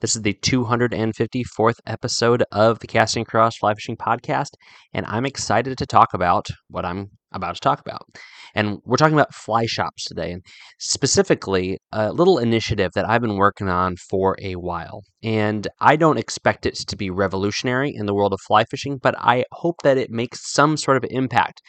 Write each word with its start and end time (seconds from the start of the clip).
This 0.00 0.16
is 0.16 0.22
the 0.22 0.32
254th 0.32 1.80
episode 1.86 2.42
of 2.52 2.78
the 2.78 2.86
Casting 2.86 3.20
Across 3.20 3.58
Fly 3.58 3.74
Fishing 3.74 3.98
Podcast, 3.98 4.52
and 4.94 5.04
I'm 5.04 5.26
excited 5.26 5.76
to 5.76 5.84
talk 5.84 6.14
about 6.14 6.46
what 6.68 6.86
I'm 6.86 7.10
about 7.32 7.56
to 7.56 7.60
talk 7.60 7.80
about. 7.80 8.06
And 8.54 8.78
we're 8.86 8.96
talking 8.96 9.12
about 9.12 9.34
fly 9.34 9.66
shops 9.66 10.04
today, 10.04 10.32
and 10.32 10.42
specifically 10.78 11.76
a 11.92 12.14
little 12.14 12.38
initiative 12.38 12.92
that 12.94 13.06
I've 13.06 13.20
been 13.20 13.36
working 13.36 13.68
on 13.68 13.96
for 14.08 14.38
a 14.40 14.54
while. 14.54 15.02
And 15.22 15.68
I 15.82 15.96
don't 15.96 16.18
expect 16.18 16.64
it 16.64 16.76
to 16.76 16.96
be 16.96 17.10
revolutionary 17.10 17.92
in 17.94 18.06
the 18.06 18.14
world 18.14 18.32
of 18.32 18.40
fly 18.46 18.64
fishing, 18.64 18.96
but 19.02 19.14
I 19.18 19.44
hope 19.52 19.82
that 19.82 19.98
it 19.98 20.10
makes 20.10 20.50
some 20.50 20.78
sort 20.78 20.96
of 20.96 21.04
impact. 21.10 21.60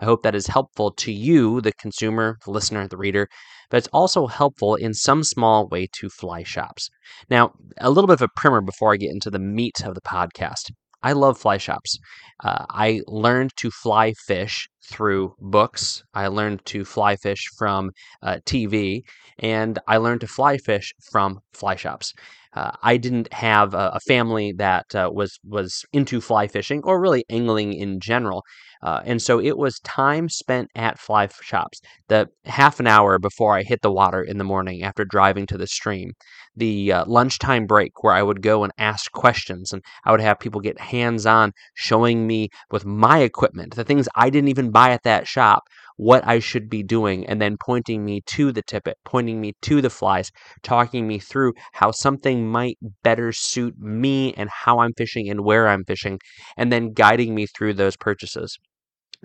I 0.00 0.06
hope 0.06 0.22
that 0.22 0.34
is 0.34 0.46
helpful 0.46 0.90
to 0.92 1.12
you, 1.12 1.60
the 1.60 1.72
consumer, 1.72 2.38
the 2.44 2.50
listener, 2.50 2.88
the 2.88 2.96
reader, 2.96 3.28
but 3.68 3.76
it's 3.76 3.88
also 3.92 4.26
helpful 4.26 4.74
in 4.74 4.94
some 4.94 5.22
small 5.22 5.68
way 5.68 5.88
to 6.00 6.08
fly 6.08 6.42
shops. 6.42 6.88
Now, 7.28 7.52
a 7.78 7.90
little 7.90 8.08
bit 8.08 8.14
of 8.14 8.22
a 8.22 8.28
primer 8.34 8.60
before 8.60 8.92
I 8.92 8.96
get 8.96 9.10
into 9.10 9.30
the 9.30 9.38
meat 9.38 9.84
of 9.84 9.94
the 9.94 10.00
podcast. 10.00 10.70
I 11.02 11.12
love 11.12 11.38
fly 11.38 11.56
shops. 11.56 11.98
Uh, 12.44 12.66
I 12.68 13.00
learned 13.06 13.52
to 13.56 13.70
fly 13.70 14.12
fish 14.26 14.68
through 14.84 15.34
books. 15.38 16.02
I 16.14 16.26
learned 16.26 16.64
to 16.66 16.84
fly 16.84 17.16
fish 17.16 17.46
from 17.56 17.92
uh, 18.22 18.38
TV, 18.44 19.02
and 19.38 19.78
I 19.86 19.96
learned 19.96 20.20
to 20.22 20.26
fly 20.26 20.58
fish 20.58 20.92
from 21.10 21.40
fly 21.52 21.76
shops. 21.76 22.12
Uh, 22.54 22.72
I 22.82 22.96
didn't 22.96 23.32
have 23.32 23.74
a, 23.74 23.92
a 23.94 24.00
family 24.00 24.52
that 24.52 24.92
uh, 24.94 25.10
was 25.12 25.38
was 25.44 25.84
into 25.92 26.20
fly 26.20 26.48
fishing 26.48 26.82
or 26.84 27.00
really 27.00 27.24
angling 27.30 27.74
in 27.74 28.00
general, 28.00 28.42
uh, 28.82 29.00
and 29.04 29.22
so 29.22 29.40
it 29.40 29.56
was 29.56 29.78
time 29.80 30.28
spent 30.28 30.68
at 30.74 30.98
fly 30.98 31.28
shops. 31.42 31.80
The 32.08 32.28
half 32.46 32.80
an 32.80 32.88
hour 32.88 33.18
before 33.18 33.56
I 33.56 33.62
hit 33.62 33.82
the 33.82 33.92
water 33.92 34.22
in 34.22 34.38
the 34.38 34.44
morning 34.44 34.82
after 34.82 35.04
driving 35.04 35.46
to 35.46 35.58
the 35.58 35.68
stream, 35.68 36.12
the 36.56 36.92
uh, 36.92 37.04
lunchtime 37.06 37.66
break 37.66 38.02
where 38.02 38.14
I 38.14 38.22
would 38.22 38.42
go 38.42 38.64
and 38.64 38.72
ask 38.78 39.12
questions, 39.12 39.72
and 39.72 39.82
I 40.04 40.10
would 40.10 40.20
have 40.20 40.40
people 40.40 40.60
get 40.60 40.80
hands 40.80 41.26
on, 41.26 41.52
showing 41.74 42.26
me 42.26 42.48
with 42.70 42.84
my 42.84 43.18
equipment 43.20 43.76
the 43.76 43.84
things 43.84 44.08
I 44.16 44.28
didn't 44.28 44.48
even 44.48 44.72
buy 44.72 44.90
at 44.90 45.04
that 45.04 45.28
shop 45.28 45.62
what 46.00 46.26
I 46.26 46.38
should 46.38 46.70
be 46.70 46.82
doing, 46.82 47.26
and 47.26 47.42
then 47.42 47.58
pointing 47.60 48.02
me 48.06 48.22
to 48.28 48.52
the 48.52 48.62
tippet, 48.62 48.96
pointing 49.04 49.38
me 49.38 49.52
to 49.60 49.82
the 49.82 49.90
flies, 49.90 50.30
talking 50.62 51.06
me 51.06 51.18
through 51.18 51.52
how 51.74 51.90
something 51.90 52.48
might 52.48 52.78
better 53.02 53.32
suit 53.32 53.74
me 53.78 54.32
and 54.32 54.48
how 54.48 54.78
I'm 54.78 54.94
fishing 54.96 55.28
and 55.28 55.44
where 55.44 55.68
I'm 55.68 55.84
fishing, 55.84 56.18
and 56.56 56.72
then 56.72 56.94
guiding 56.94 57.34
me 57.34 57.46
through 57.46 57.74
those 57.74 57.98
purchases 57.98 58.56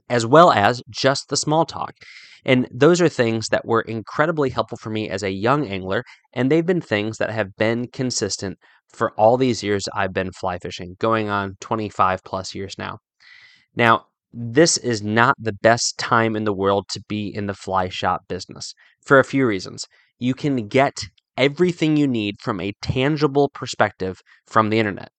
as 0.09 0.25
well 0.25 0.51
as 0.51 0.81
just 0.89 1.29
the 1.29 1.37
small 1.37 1.65
talk. 1.65 1.93
And 2.43 2.67
those 2.73 2.99
are 2.99 3.07
things 3.07 3.47
that 3.47 3.65
were 3.65 3.81
incredibly 3.81 4.49
helpful 4.49 4.77
for 4.77 4.89
me 4.89 5.09
as 5.09 5.23
a 5.23 5.31
young 5.31 5.65
angler, 5.67 6.03
and 6.33 6.51
they've 6.51 6.65
been 6.65 6.81
things 6.81 7.17
that 7.19 7.29
have 7.29 7.55
been 7.57 7.87
consistent 7.87 8.57
for 8.93 9.11
all 9.11 9.37
these 9.37 9.63
years 9.63 9.85
I've 9.95 10.13
been 10.13 10.33
fly 10.33 10.59
fishing, 10.59 10.97
going 10.99 11.29
on 11.29 11.55
25 11.61 12.21
plus 12.25 12.53
years 12.53 12.75
now. 12.77 12.97
Now, 13.77 14.07
this 14.37 14.75
is 14.77 15.01
not 15.01 15.33
the 15.39 15.53
best 15.53 15.97
time 15.97 16.35
in 16.35 16.43
the 16.43 16.53
world 16.53 16.87
to 16.89 17.01
be 17.07 17.33
in 17.33 17.47
the 17.47 17.53
fly 17.53 17.87
shop 17.87 18.21
business 18.27 18.73
for 19.01 19.17
a 19.17 19.23
few 19.23 19.47
reasons. 19.47 19.87
You 20.19 20.33
can 20.33 20.67
get 20.67 20.99
everything 21.37 21.97
you 21.97 22.07
need 22.07 22.35
from 22.41 22.59
a 22.59 22.73
tangible 22.81 23.49
perspective 23.49 24.21
from 24.45 24.69
the 24.69 24.79
internet. 24.79 25.09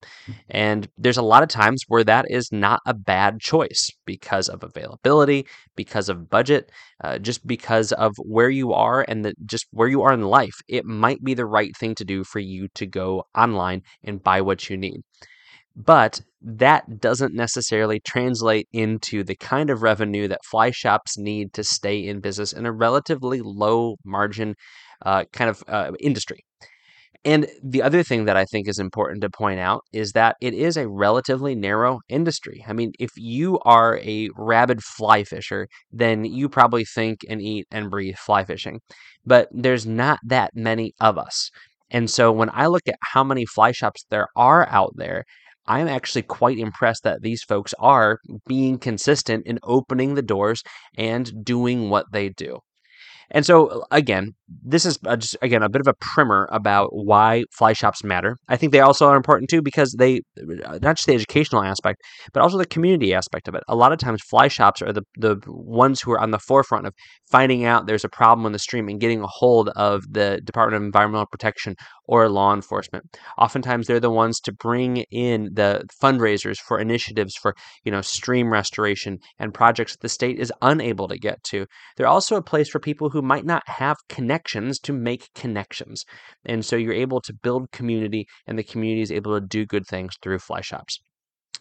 And 0.49 0.89
there's 0.97 1.17
a 1.17 1.23
lot 1.23 1.43
of 1.43 1.49
times 1.49 1.83
where 1.89 2.05
that 2.05 2.27
is 2.31 2.51
not 2.53 2.81
a 2.87 2.95
bad 2.95 3.41
choice 3.41 3.91
because 4.07 4.49
of 4.49 4.63
availability, 4.63 5.47
because 5.77 6.09
of 6.09 6.31
budget, 6.31 6.71
uh, 7.03 7.19
just 7.19 7.47
because 7.47 7.93
of 7.93 8.13
where 8.19 8.51
you 8.51 8.73
are 8.73 9.05
and 9.09 9.25
the, 9.25 9.35
just 9.45 9.67
where 9.73 9.89
you 9.89 10.03
are 10.03 10.13
in 10.13 10.23
life. 10.23 10.55
It 10.69 10.85
might 10.85 11.23
be 11.23 11.35
the 11.35 11.47
right 11.47 11.77
thing 11.77 11.95
to 11.97 12.05
do 12.05 12.25
for 12.25 12.39
you 12.39 12.69
to 12.75 12.87
go 12.87 13.25
online 13.35 13.83
and 14.05 14.23
buy 14.23 14.41
what 14.41 14.71
you 14.71 14.77
need. 14.77 15.01
But 15.77 16.23
that 16.41 17.01
doesn't 17.01 17.35
necessarily 17.35 18.01
translate 18.01 18.67
into 18.73 19.23
the 19.23 19.37
kind 19.37 19.69
of 19.69 19.83
revenue 19.83 20.27
that 20.29 20.45
fly 20.45 20.71
shops 20.71 21.19
need 21.19 21.53
to 21.55 21.65
stay 21.65 21.99
in 21.99 22.21
business 22.21 22.53
in 22.53 22.65
a 22.65 22.73
relatively 22.73 23.43
low 23.43 23.97
margin 24.05 24.55
uh, 25.05 25.25
kind 25.33 25.51
of 25.51 25.63
uh, 25.69 25.93
industry. 26.01 26.45
And 27.25 27.49
the 27.63 27.83
other 27.83 28.05
thing 28.05 28.27
that 28.27 28.37
I 28.37 28.45
think 28.45 28.69
is 28.69 28.79
important 28.79 29.21
to 29.23 29.31
point 29.31 29.59
out 29.59 29.83
is 29.93 30.13
that 30.13 30.37
it 30.41 30.55
is 30.55 30.77
a 30.77 30.89
relatively 30.89 31.57
narrow 31.57 31.99
industry. 32.09 32.65
I 32.69 32.73
mean, 32.73 32.93
if 33.01 33.11
you 33.17 33.59
are 33.65 33.99
a 33.99 34.31
rabid 34.37 34.83
fly 34.83 35.25
fisher, 35.25 35.67
then 35.91 36.25
you 36.25 36.49
probably 36.49 36.85
think 36.85 37.21
and 37.29 37.43
eat 37.43 37.67
and 37.73 37.91
breathe 37.91 38.15
fly 38.15 38.45
fishing. 38.45 38.79
But 39.25 39.49
there's 39.51 39.85
not 39.87 40.21
that 40.25 40.53
many 40.55 40.93
of 41.01 41.19
us. 41.19 41.51
And 41.91 42.09
so 42.09 42.31
when 42.31 42.51
I 42.53 42.67
look 42.67 42.87
at 42.87 42.99
how 43.13 43.25
many 43.25 43.45
fly 43.45 43.73
shops 43.73 44.05
there 44.09 44.29
are 44.37 44.69
out 44.69 44.93
there, 44.95 45.25
I'm 45.69 45.89
actually 45.89 46.23
quite 46.23 46.59
impressed 46.59 47.03
that 47.05 47.23
these 47.23 47.43
folks 47.43 47.75
are 47.79 48.21
being 48.47 48.79
consistent 48.79 49.47
in 49.47 49.59
opening 49.63 50.15
the 50.15 50.23
doors 50.23 50.63
and 50.97 51.45
doing 51.45 51.91
what 51.91 52.07
they 52.13 52.29
do. 52.31 52.61
And 53.31 53.45
so, 53.45 53.85
again, 53.91 54.33
this 54.65 54.85
is 54.85 54.99
uh, 55.05 55.17
just, 55.17 55.37
again, 55.43 55.63
a 55.63 55.69
bit 55.69 55.81
of 55.81 55.89
a 55.89 55.95
primer 55.95 56.49
about 56.53 56.91
why 56.93 57.45
fly 57.53 57.73
shops 57.73 58.05
matter. 58.05 58.37
I 58.49 58.57
think 58.57 58.73
they 58.73 58.81
also 58.81 59.07
are 59.07 59.17
important 59.17 59.51
too 59.51 59.63
because 59.63 59.95
they, 59.99 60.21
uh, 60.65 60.79
not 60.81 60.97
just 60.97 61.07
the 61.07 61.15
educational 61.15 61.63
aspect, 61.63 62.03
but 62.33 62.43
also 62.43 62.59
the 62.59 62.67
community 62.67 63.13
aspect 63.13 63.49
of 63.49 63.55
it. 63.55 63.65
A 63.69 63.75
lot 63.75 63.93
of 63.93 63.99
times, 63.99 64.23
fly 64.23 64.49
shops 64.49 64.83
are 64.83 64.93
the, 64.93 65.03
the 65.17 65.41
ones 65.47 66.01
who 66.01 66.13
are 66.13 66.21
on 66.21 66.31
the 66.31 66.39
forefront 66.39 66.87
of 66.87 66.95
finding 67.31 67.65
out 67.65 67.87
there's 67.87 68.05
a 68.05 68.09
problem 68.09 68.47
in 68.47 68.53
the 68.53 68.59
stream 68.59 68.89
and 68.89 69.01
getting 69.01 69.21
a 69.21 69.27
hold 69.27 69.69
of 69.71 70.05
the 70.11 70.41
Department 70.45 70.81
of 70.81 70.87
Environmental 70.87 71.27
Protection 71.27 71.75
or 72.07 72.29
law 72.29 72.55
enforcement. 72.55 73.05
Oftentimes, 73.39 73.87
they're 73.87 73.99
the 73.99 74.11
ones 74.11 74.39
to 74.41 74.53
bring 74.53 74.99
in 75.11 75.51
the 75.53 75.85
fundraisers 76.01 76.59
for 76.59 76.79
initiatives 76.79 77.35
for, 77.35 77.55
you 77.85 77.91
know, 77.91 78.01
stream 78.01 78.53
restoration 78.53 79.19
and 79.41 79.53
projects 79.53 79.93
that 79.93 80.03
the 80.03 80.09
state 80.09 80.39
is 80.39 80.53
unable 80.63 81.09
to 81.09 81.19
get 81.19 81.43
to. 81.45 81.67
They're 81.97 82.07
also 82.07 82.37
a 82.37 82.43
place 82.43 82.69
for 82.69 82.79
people 82.79 83.11
who 83.11 83.16
might 83.23 83.45
not 83.45 83.63
have 83.67 83.97
connections 84.09 84.79
to 84.81 84.93
make 84.93 85.33
connections. 85.35 86.05
And 86.45 86.65
so 86.65 86.77
you're 86.77 86.93
able 86.93 87.21
to 87.23 87.33
build 87.33 87.71
community, 87.73 88.27
and 88.47 88.59
the 88.59 88.65
community 88.65 89.03
is 89.03 89.13
able 89.13 89.39
to 89.39 89.47
do 89.47 89.67
good 89.67 89.87
things 89.87 90.17
through 90.23 90.39
fly 90.41 90.61
shops. 90.61 91.01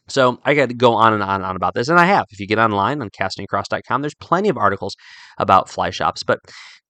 So 0.07 0.39
I 0.43 0.53
got 0.53 0.69
to 0.69 0.75
go 0.75 0.93
on 0.93 1.13
and 1.13 1.23
on 1.23 1.35
and 1.35 1.45
on 1.45 1.55
about 1.55 1.73
this, 1.73 1.87
and 1.87 1.99
I 1.99 2.05
have. 2.05 2.25
If 2.29 2.39
you 2.39 2.47
get 2.47 2.59
online 2.59 3.01
on 3.01 3.09
castingacross.com, 3.09 4.01
there's 4.01 4.15
plenty 4.15 4.49
of 4.49 4.57
articles 4.57 4.95
about 5.39 5.69
fly 5.69 5.89
shops. 5.89 6.23
But 6.23 6.39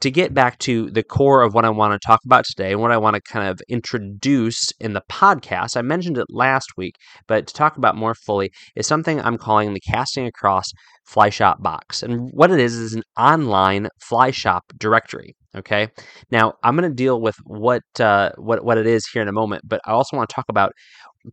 to 0.01 0.11
get 0.11 0.33
back 0.33 0.59
to 0.59 0.91
the 0.91 1.03
core 1.03 1.41
of 1.41 1.53
what 1.53 1.65
I 1.65 1.69
want 1.69 1.93
to 1.93 2.05
talk 2.05 2.19
about 2.25 2.45
today 2.45 2.73
and 2.73 2.81
what 2.81 2.91
I 2.91 2.97
want 2.97 3.15
to 3.15 3.21
kind 3.21 3.47
of 3.47 3.61
introduce 3.69 4.71
in 4.79 4.93
the 4.93 5.01
podcast, 5.09 5.77
I 5.77 5.81
mentioned 5.81 6.17
it 6.17 6.27
last 6.29 6.71
week, 6.77 6.95
but 7.27 7.47
to 7.47 7.53
talk 7.53 7.77
about 7.77 7.95
more 7.95 8.13
fully 8.13 8.51
is 8.75 8.87
something 8.87 9.21
I'm 9.21 9.37
calling 9.37 9.73
the 9.73 9.79
Casting 9.79 10.27
Across 10.27 10.71
Fly 11.05 11.29
Shop 11.29 11.61
Box. 11.61 12.03
And 12.03 12.29
what 12.33 12.51
it 12.51 12.59
is 12.59 12.75
is 12.75 12.93
an 12.93 13.03
online 13.17 13.87
fly 14.01 14.31
shop 14.31 14.63
directory. 14.77 15.35
Okay. 15.55 15.87
Now 16.31 16.53
I'm 16.63 16.75
going 16.75 16.89
to 16.89 16.95
deal 16.95 17.21
with 17.21 17.35
what 17.45 17.83
uh, 17.99 18.31
what 18.37 18.65
what 18.65 18.77
it 18.77 18.87
is 18.87 19.07
here 19.07 19.21
in 19.21 19.29
a 19.29 19.33
moment, 19.33 19.63
but 19.65 19.79
I 19.85 19.91
also 19.91 20.17
want 20.17 20.29
to 20.29 20.35
talk 20.35 20.45
about 20.49 20.73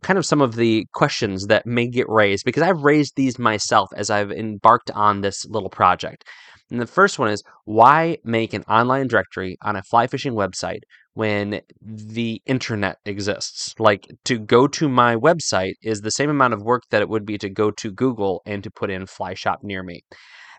kind 0.00 0.18
of 0.18 0.26
some 0.26 0.40
of 0.40 0.56
the 0.56 0.86
questions 0.92 1.46
that 1.46 1.66
may 1.66 1.86
get 1.86 2.08
raised 2.08 2.44
because 2.44 2.62
I've 2.62 2.82
raised 2.82 3.14
these 3.16 3.38
myself 3.38 3.90
as 3.96 4.10
I've 4.10 4.32
embarked 4.32 4.90
on 4.92 5.20
this 5.20 5.44
little 5.46 5.70
project. 5.70 6.24
And 6.70 6.80
the 6.80 6.86
first 6.86 7.18
one 7.18 7.28
is 7.28 7.42
why 7.64 8.16
make 8.24 8.54
an 8.54 8.62
online 8.62 9.06
directory 9.06 9.58
on 9.62 9.76
a 9.76 9.82
fly 9.82 10.06
fishing 10.06 10.32
website 10.32 10.80
when 11.12 11.60
the 11.82 12.40
internet 12.46 12.96
exists? 13.04 13.74
Like 13.78 14.06
to 14.24 14.38
go 14.38 14.66
to 14.68 14.88
my 14.88 15.14
website 15.14 15.74
is 15.82 16.00
the 16.00 16.10
same 16.10 16.30
amount 16.30 16.54
of 16.54 16.62
work 16.62 16.84
that 16.90 17.02
it 17.02 17.10
would 17.10 17.26
be 17.26 17.36
to 17.38 17.50
go 17.50 17.70
to 17.72 17.92
Google 17.92 18.40
and 18.46 18.64
to 18.64 18.70
put 18.70 18.90
in 18.90 19.06
fly 19.06 19.34
shop 19.34 19.60
near 19.62 19.82
me. 19.82 20.00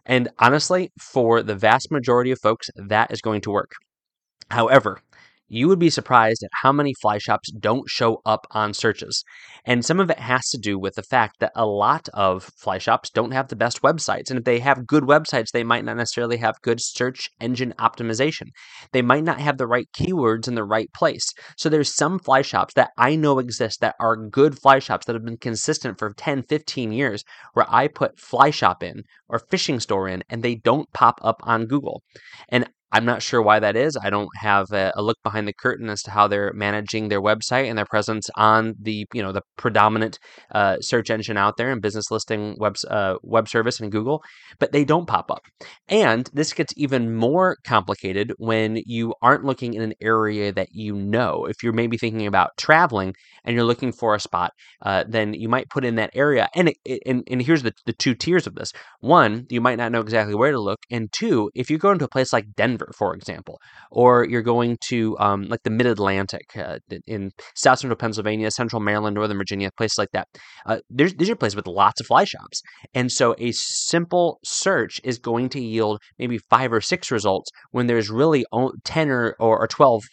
And 0.06 0.30
honestly, 0.38 0.92
for 1.00 1.42
the 1.42 1.56
vast 1.56 1.92
majority 1.92 2.30
of 2.30 2.40
folks, 2.40 2.70
that 2.76 3.12
is 3.12 3.22
going 3.22 3.42
to 3.42 3.52
work. 3.52 3.72
However, 4.52 5.00
you 5.54 5.68
would 5.68 5.78
be 5.78 5.90
surprised 5.90 6.42
at 6.44 6.50
how 6.64 6.72
many 6.72 6.96
fly 7.00 7.20
shops 7.20 7.52
don't 7.52 7.88
show 7.88 8.22
up 8.26 8.48
on 8.52 8.74
searches. 8.74 9.24
And 9.66 9.86
some 9.86 10.00
of 10.00 10.10
it 10.10 10.18
has 10.18 10.50
to 10.50 10.58
do 10.58 10.80
with 10.80 10.96
the 10.96 11.04
fact 11.04 11.36
that 11.40 11.52
a 11.56 11.66
lot 11.66 12.10
of 12.14 12.50
fly 12.58 12.80
shops 12.80 13.12
don't 13.12 13.32
have 13.32 13.50
the 13.50 13.56
best 13.56 13.84
websites. 13.84 14.32
And 14.32 14.40
if 14.40 14.46
they 14.46 14.58
have 14.60 14.88
good 14.88 15.04
websites, 15.04 15.52
they 15.52 15.64
might 15.64 15.86
not 15.86 15.96
necessarily 15.96 16.38
have 16.38 16.56
good 16.64 16.82
search 16.82 17.30
engine 17.40 17.74
optimization. 17.78 18.48
They 18.94 19.04
might 19.04 19.24
not 19.24 19.40
have 19.40 19.60
the 19.60 19.68
right 19.68 19.88
keywords 19.96 20.48
in 20.48 20.56
the 20.56 20.64
right 20.64 20.92
place. 20.92 21.32
So 21.56 21.70
there's 21.70 21.94
some 21.94 22.18
fly 22.18 22.42
shops 22.42 22.74
that 22.74 22.90
I 22.98 23.16
know 23.16 23.38
exist 23.38 23.80
that 23.82 23.96
are 24.00 24.18
good 24.18 24.58
fly 24.58 24.80
shops 24.80 25.06
that 25.06 25.14
have 25.14 25.26
been 25.26 25.38
consistent 25.38 26.00
for 26.00 26.14
10, 26.18 26.44
15 26.44 26.92
years 26.92 27.24
where 27.54 27.68
I 27.70 27.90
put 27.90 28.20
fly 28.20 28.50
shop 28.50 28.82
in 28.82 29.04
or 29.30 29.38
fishing 29.38 29.80
store 29.80 30.08
in 30.08 30.24
and 30.30 30.42
they 30.42 30.56
don't 30.56 30.92
pop 30.94 31.20
up 31.22 31.42
on 31.44 31.68
Google. 31.68 32.02
And 32.50 32.68
I'm 32.94 33.06
not 33.06 33.24
sure 33.24 33.42
why 33.42 33.60
that 33.60 33.76
is. 33.76 33.98
I 33.98 34.12
don't 34.12 34.30
have 34.38 34.72
a, 34.72 34.94
a, 34.96 35.02
look 35.02 35.18
behind 35.24 35.48
the 35.48 35.54
curtain 35.54 35.90
as 35.90 36.04
to 36.04 36.12
how 36.12 36.28
they're 36.28 36.54
managing 36.54 37.10
their 37.10 37.22
website 37.22 37.68
and 37.68 37.76
their 37.76 37.88
presence 37.88 38.30
on 38.36 38.76
the 38.80 39.08
you 39.14 39.22
know 39.22 39.32
the 39.32 39.42
predominant 39.58 40.20
uh, 40.52 40.78
search 40.80 41.10
engine 41.10 41.36
out 41.36 41.58
there 41.58 41.72
and 41.72 41.82
business 41.82 42.12
listing 42.12 42.56
web 42.60 42.76
uh, 42.90 43.16
web 43.24 43.50
service 43.50 43.80
in 43.80 43.90
Google, 43.90 44.24
but 44.60 44.72
they 44.74 44.86
don't 44.86 45.08
pop 45.08 45.32
up. 45.32 45.42
And 45.90 46.30
this 46.34 46.54
gets 46.54 46.72
even 46.78 47.16
more 47.16 47.58
complicated 47.66 48.34
when 48.38 48.80
you 48.86 49.16
aren't 49.24 49.44
looking 49.44 49.74
in 49.74 49.82
an 49.82 49.94
area 50.00 50.54
that 50.54 50.70
you 50.72 50.96
know. 50.96 51.46
If 51.46 51.64
you're 51.64 51.74
maybe 51.74 51.98
thinking 51.98 52.28
about 52.28 52.52
traveling 52.58 53.16
and 53.46 53.56
you're 53.56 53.66
looking 53.66 53.92
for 53.92 54.16
a 54.16 54.20
spot, 54.20 54.52
uh, 54.82 55.04
then 55.08 55.34
you 55.34 55.50
might 55.50 55.70
put 55.70 55.86
in 55.86 55.96
that 55.96 56.12
area. 56.14 56.50
And 56.56 56.74
it, 56.86 57.02
and 57.06 57.24
and 57.30 57.42
here's 57.42 57.64
the 57.64 57.74
the 57.86 57.94
two 57.94 58.16
tiers 58.16 58.48
of 58.48 58.56
this. 58.56 58.72
One, 59.00 59.46
you 59.50 59.62
might 59.62 59.78
not 59.78 59.92
know 59.92 60.02
exactly 60.02 60.36
where 60.36 60.52
to 60.52 60.60
look, 60.60 60.80
and 60.92 61.12
two, 61.12 61.52
if 61.56 61.70
you 61.70 61.78
go 61.78 61.92
into 61.92 62.06
a 62.06 62.10
place 62.10 62.34
like 62.34 62.46
Denver 62.56 62.92
for 62.96 63.14
example, 63.16 63.60
or 63.92 64.26
you're 64.26 64.42
going 64.42 64.78
to 64.90 65.18
um, 65.20 65.44
like 65.44 65.64
the 65.64 65.70
Mid 65.70 65.88
Atlantic 65.88 66.46
uh, 66.58 66.80
in 67.08 67.32
South 67.56 67.80
Central 67.80 67.98
Pennsylvania, 67.98 68.52
Central 68.52 68.82
Maryland, 68.82 69.16
Northern 69.16 69.38
Virginia, 69.38 69.70
places 69.78 69.98
like 69.98 70.12
that. 70.14 70.28
Uh, 70.66 70.80
there's 70.90 71.14
these 71.16 71.30
are 71.30 71.36
places 71.36 71.56
with 71.56 71.68
lots 71.68 72.00
of 72.00 72.08
fly 72.08 72.24
shops, 72.24 72.62
and 72.94 73.12
so 73.12 73.36
a 73.38 73.52
simple 73.52 74.40
search 74.44 75.02
is 75.04 75.18
going 75.18 75.50
to 75.50 75.62
yield 75.62 76.00
maybe 76.20 76.38
five 76.38 76.72
or 76.72 76.82
six 76.82 77.12
results 77.12 77.50
when 77.72 77.88
there's 77.88 78.10
really 78.10 78.46
ten 78.84 79.10
or, 79.10 79.36
or, 79.40 79.60
or 79.60 79.68
twelve 79.68 80.04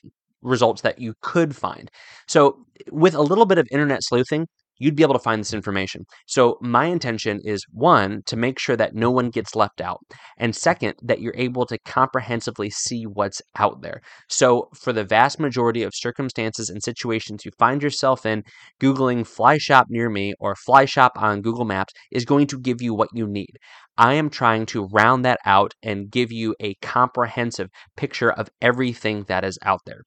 results 0.42 0.82
that 0.82 0.98
you 0.98 1.14
could 1.22 1.56
find. 1.56 1.90
So, 2.28 2.64
with 2.90 3.14
a 3.14 3.22
little 3.22 3.46
bit 3.46 3.58
of 3.58 3.68
internet 3.70 4.00
sleuthing, 4.02 4.46
you'd 4.80 4.96
be 4.96 5.02
able 5.02 5.14
to 5.14 5.20
find 5.20 5.40
this 5.40 5.52
information. 5.52 6.04
So, 6.26 6.58
my 6.60 6.86
intention 6.86 7.40
is 7.44 7.64
one, 7.70 8.22
to 8.26 8.36
make 8.36 8.58
sure 8.58 8.76
that 8.76 8.94
no 8.94 9.10
one 9.10 9.30
gets 9.30 9.54
left 9.54 9.80
out, 9.80 10.00
and 10.38 10.56
second, 10.56 10.94
that 11.02 11.20
you're 11.20 11.34
able 11.36 11.66
to 11.66 11.78
comprehensively 11.84 12.70
see 12.70 13.04
what's 13.04 13.42
out 13.58 13.82
there. 13.82 14.00
So, 14.28 14.68
for 14.74 14.92
the 14.92 15.04
vast 15.04 15.38
majority 15.38 15.82
of 15.82 15.92
circumstances 15.94 16.68
and 16.68 16.82
situations 16.82 17.44
you 17.44 17.52
find 17.58 17.82
yourself 17.82 18.26
in, 18.26 18.42
Googling 18.80 19.26
fly 19.26 19.58
shop 19.58 19.86
near 19.90 20.10
me 20.10 20.34
or 20.40 20.56
fly 20.56 20.86
shop 20.86 21.12
on 21.16 21.42
Google 21.42 21.66
Maps 21.66 21.92
is 22.10 22.24
going 22.24 22.46
to 22.48 22.58
give 22.58 22.80
you 22.80 22.94
what 22.94 23.10
you 23.12 23.26
need. 23.28 23.56
I 23.98 24.14
am 24.14 24.30
trying 24.30 24.64
to 24.66 24.86
round 24.86 25.24
that 25.26 25.40
out 25.44 25.74
and 25.82 26.10
give 26.10 26.32
you 26.32 26.54
a 26.60 26.74
comprehensive 26.76 27.68
picture 27.96 28.32
of 28.32 28.48
everything 28.62 29.24
that 29.28 29.44
is 29.44 29.58
out 29.62 29.80
there. 29.84 30.04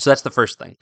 So 0.00 0.10
that's 0.10 0.22
the 0.22 0.30
first 0.30 0.58
thing. 0.58 0.76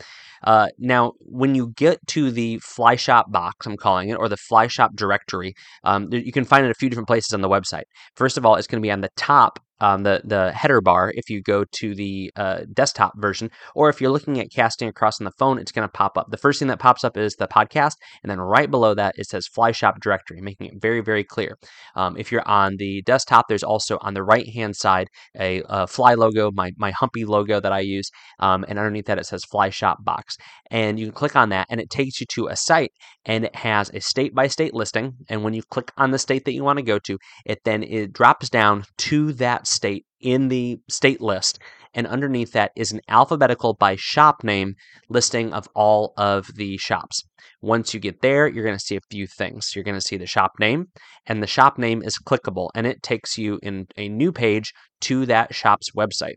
Uh, 0.45 0.69
now, 0.79 1.13
when 1.19 1.55
you 1.55 1.73
get 1.77 1.99
to 2.09 2.31
the 2.31 2.59
Fly 2.59 2.97
Shop 2.97 3.31
box, 3.31 3.67
I'm 3.67 3.77
calling 3.77 4.11
it, 4.11 4.15
or 4.15 4.29
the 4.29 4.37
Fly 4.37 4.69
Shop 4.69 4.93
directory, 4.95 5.55
um, 5.85 6.09
you 6.13 6.33
can 6.33 6.45
find 6.45 6.65
it 6.65 6.71
a 6.71 6.75
few 6.75 6.89
different 6.89 7.09
places 7.09 7.33
on 7.33 7.41
the 7.41 7.49
website. 7.49 7.85
First 8.15 8.39
of 8.39 8.47
all, 8.47 8.55
it's 8.55 8.69
going 8.69 8.81
to 8.81 8.87
be 8.87 8.93
on 8.93 9.01
the 9.01 9.11
top 9.17 9.59
um, 9.81 10.03
the 10.03 10.21
the 10.25 10.53
header 10.53 10.81
bar 10.81 11.13
if 11.15 11.31
you 11.31 11.43
go 11.43 11.65
to 11.73 11.95
the 11.95 12.31
uh, 12.37 12.61
desktop 12.73 13.13
version, 13.17 13.51
or 13.75 13.89
if 13.89 14.01
you're 14.01 14.11
looking 14.11 14.41
at 14.41 14.51
casting 14.51 14.89
across 14.89 15.21
on 15.21 15.25
the 15.25 15.33
phone, 15.39 15.59
it's 15.59 15.73
going 15.73 15.87
to 15.87 15.93
pop 15.93 16.17
up. 16.19 16.31
The 16.31 16.37
first 16.37 16.59
thing 16.59 16.69
that 16.69 16.79
pops 16.79 17.05
up 17.05 17.17
is 17.17 17.35
the 17.35 17.49
podcast, 17.49 17.95
and 18.23 18.31
then 18.31 18.41
right 18.41 18.71
below 18.71 18.95
that 18.95 19.15
it 19.19 19.27
says 19.27 19.47
Fly 19.47 19.73
Shop 19.73 20.01
Directory, 20.01 20.41
making 20.41 20.67
it 20.69 20.81
very 20.81 21.01
very 21.01 21.25
clear. 21.25 21.57
Um, 21.95 22.17
if 22.17 22.33
you're 22.33 22.49
on 22.49 22.77
the 22.77 23.03
desktop, 23.03 23.47
there's 23.49 23.63
also 23.63 23.99
on 24.01 24.15
the 24.15 24.23
right 24.23 24.49
hand 24.49 24.77
side 24.77 25.09
a, 25.39 25.63
a, 25.69 25.87
fly 25.87 26.15
logo, 26.15 26.51
my 26.53 26.73
my 26.77 26.91
Humpy 26.91 27.25
logo 27.25 27.61
that 27.61 27.73
I 27.73 27.81
use, 27.81 28.11
um, 28.41 28.65
and 28.69 28.79
underneath 28.79 29.07
that 29.07 29.19
it 29.19 29.27
says 29.27 29.45
Fly 29.45 29.71
Shop 29.71 29.99
Box, 30.05 30.37
and 30.71 30.99
you 30.99 31.07
can 31.07 31.15
click 31.15 31.37
on 31.37 31.51
that, 31.51 31.67
and 31.71 31.81
it 31.81 31.91
takes 31.91 32.21
you 32.21 32.27
to 32.35 32.49
a 32.49 32.57
site, 32.57 32.93
and 33.25 33.45
it 33.45 33.55
has 33.55 33.91
a 33.91 34.01
state 34.01 34.35
by 34.35 34.49
state 34.49 34.75
listing, 34.75 35.15
and 35.29 35.45
when 35.45 35.55
you 35.55 35.63
click 35.71 35.91
on 35.97 36.11
the 36.11 36.19
state 36.19 36.45
that 36.45 36.53
you 36.53 36.65
want 36.65 36.79
to 36.79 36.85
go 36.85 36.99
to, 36.99 37.19
it 37.45 37.59
then 37.65 37.83
it 37.83 38.13
drops 38.13 38.49
down 38.49 38.85
to 38.97 39.33
that 39.35 39.68
state 39.69 40.05
in 40.21 40.49
the 40.49 40.79
state 40.89 41.21
list. 41.21 41.59
And 41.95 42.07
underneath 42.07 42.53
that 42.53 42.73
is 42.77 42.93
an 42.93 43.01
alphabetical 43.09 43.75
by 43.75 43.97
shop 43.97 44.45
name 44.45 44.75
listing 45.09 45.53
of 45.53 45.69
all 45.75 46.13
of 46.17 46.47
the 46.55 46.77
shops. 46.77 47.25
Once 47.61 47.95
you 47.95 48.01
get 48.01 48.21
there, 48.21 48.47
you're 48.47 48.65
going 48.65 48.77
to 48.77 48.85
see 48.85 48.97
a 48.97 49.01
few 49.11 49.27
things. 49.27 49.73
You're 49.75 49.85
going 49.85 49.97
to 49.97 50.01
see 50.01 50.17
the 50.17 50.27
shop 50.27 50.53
name, 50.61 50.87
and 51.27 51.43
the 51.43 51.47
shop 51.47 51.79
name 51.79 52.03
is 52.03 52.19
clickable, 52.19 52.69
and 52.75 52.87
it 52.87 53.03
takes 53.03 53.39
you 53.39 53.59
in 53.63 53.87
a 53.97 54.09
new 54.09 54.33
page 54.33 54.73
to 55.03 55.27
that 55.27 55.55
shop's 55.55 55.91
website. 55.93 56.37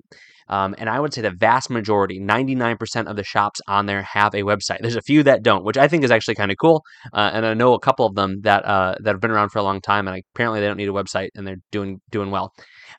Um, 0.52 0.76
and 0.78 0.90
I 0.90 1.00
would 1.00 1.14
say 1.14 1.22
the 1.22 1.32
vast 1.32 1.70
majority, 1.70 2.20
99% 2.20 3.08
of 3.10 3.16
the 3.16 3.24
shops 3.24 3.62
on 3.68 3.86
there 3.86 4.02
have 4.02 4.36
a 4.36 4.44
website. 4.44 4.80
There's 4.82 4.98
a 4.98 5.02
few 5.02 5.24
that 5.24 5.44
don't, 5.44 5.64
which 5.64 5.78
I 5.78 5.88
think 5.88 6.04
is 6.04 6.12
actually 6.12 6.36
kind 6.36 6.52
of 6.52 6.58
cool. 6.60 6.84
Uh, 7.14 7.32
and 7.34 7.46
I 7.46 7.54
know 7.54 7.74
a 7.74 7.80
couple 7.80 8.06
of 8.06 8.16
them 8.16 8.42
that 8.42 8.66
uh, 8.66 8.96
that 9.00 9.14
have 9.14 9.22
been 9.22 9.32
around 9.32 9.50
for 9.50 9.60
a 9.60 9.64
long 9.64 9.80
time, 9.80 10.08
and 10.08 10.22
apparently 10.36 10.60
they 10.60 10.68
don't 10.68 10.78
need 10.78 10.90
a 10.90 10.94
website, 10.94 11.30
and 11.36 11.48
they're 11.48 11.62
doing 11.72 12.02
doing 12.12 12.32
well. 12.32 12.54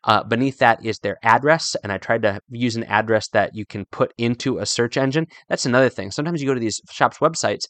Uh, 0.04 0.22
beneath 0.24 0.58
that 0.58 0.84
is 0.84 0.98
their 0.98 1.18
address, 1.22 1.76
and 1.82 1.92
I 1.92 1.98
tried 1.98 2.22
to 2.22 2.40
use 2.50 2.76
an 2.76 2.84
address 2.84 3.28
that 3.28 3.54
you 3.54 3.64
can 3.66 3.84
put 3.86 4.12
into 4.18 4.58
a 4.58 4.66
search 4.66 4.96
engine. 4.96 5.26
That's 5.48 5.66
another 5.66 5.88
thing. 5.88 6.10
Sometimes 6.10 6.40
you 6.40 6.48
go 6.48 6.54
to 6.54 6.60
these 6.60 6.80
shops' 6.90 7.18
websites, 7.18 7.64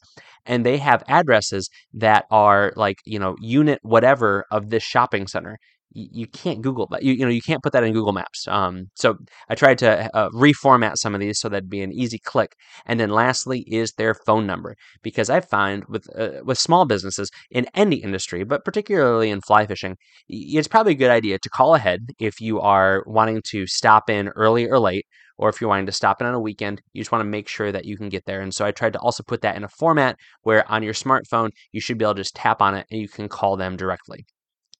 and 0.45 0.65
they 0.65 0.77
have 0.77 1.03
addresses 1.07 1.69
that 1.93 2.25
are 2.31 2.73
like 2.75 2.97
you 3.05 3.19
know 3.19 3.35
unit 3.39 3.79
whatever 3.83 4.45
of 4.51 4.69
this 4.69 4.83
shopping 4.83 5.27
center 5.27 5.57
you 5.93 6.27
can't 6.27 6.61
Google 6.61 6.87
that. 6.91 7.03
You, 7.03 7.13
you 7.13 7.25
know, 7.25 7.31
you 7.31 7.41
can't 7.41 7.61
put 7.63 7.73
that 7.73 7.83
in 7.83 7.93
Google 7.93 8.13
Maps. 8.13 8.47
Um, 8.47 8.87
so 8.95 9.15
I 9.49 9.55
tried 9.55 9.77
to 9.79 10.09
uh, 10.15 10.29
reformat 10.29 10.97
some 10.97 11.13
of 11.13 11.21
these 11.21 11.39
so 11.39 11.49
that'd 11.49 11.69
be 11.69 11.81
an 11.81 11.91
easy 11.93 12.19
click. 12.19 12.55
And 12.85 12.99
then 12.99 13.09
lastly 13.09 13.61
is 13.61 13.93
their 13.93 14.13
phone 14.13 14.45
number 14.47 14.75
because 15.03 15.29
I 15.29 15.39
find 15.41 15.85
with 15.87 16.07
uh, 16.17 16.41
with 16.43 16.57
small 16.57 16.85
businesses 16.85 17.29
in 17.51 17.67
any 17.73 17.97
industry, 17.97 18.43
but 18.43 18.65
particularly 18.65 19.29
in 19.29 19.41
fly 19.41 19.65
fishing, 19.65 19.97
it's 20.27 20.67
probably 20.67 20.93
a 20.93 20.95
good 20.95 21.11
idea 21.11 21.39
to 21.39 21.49
call 21.49 21.75
ahead 21.75 21.99
if 22.19 22.41
you 22.41 22.59
are 22.59 23.03
wanting 23.05 23.41
to 23.51 23.67
stop 23.67 24.09
in 24.09 24.29
early 24.29 24.67
or 24.67 24.79
late. 24.79 25.05
Or 25.39 25.49
if 25.49 25.59
you're 25.59 25.69
wanting 25.69 25.87
to 25.87 25.91
stop 25.91 26.21
in 26.21 26.27
on 26.27 26.35
a 26.35 26.39
weekend, 26.39 26.79
you 26.93 27.01
just 27.01 27.11
want 27.11 27.21
to 27.21 27.27
make 27.27 27.47
sure 27.47 27.71
that 27.71 27.85
you 27.85 27.97
can 27.97 28.07
get 28.07 28.23
there. 28.25 28.39
And 28.41 28.53
so 28.53 28.65
I 28.65 28.71
tried 28.71 28.93
to 28.93 28.99
also 28.99 29.23
put 29.23 29.41
that 29.41 29.55
in 29.55 29.63
a 29.63 29.67
format 29.67 30.15
where 30.43 30.71
on 30.71 30.83
your 30.83 30.93
smartphone, 30.93 31.49
you 31.71 31.81
should 31.81 31.97
be 31.97 32.05
able 32.05 32.13
to 32.13 32.21
just 32.21 32.35
tap 32.35 32.61
on 32.61 32.75
it 32.75 32.85
and 32.91 33.01
you 33.01 33.09
can 33.09 33.27
call 33.27 33.57
them 33.57 33.75
directly. 33.75 34.25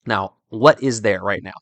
Now, 0.05 0.35
what 0.49 0.81
is 0.83 1.01
there 1.01 1.21
right 1.21 1.43
now? 1.43 1.53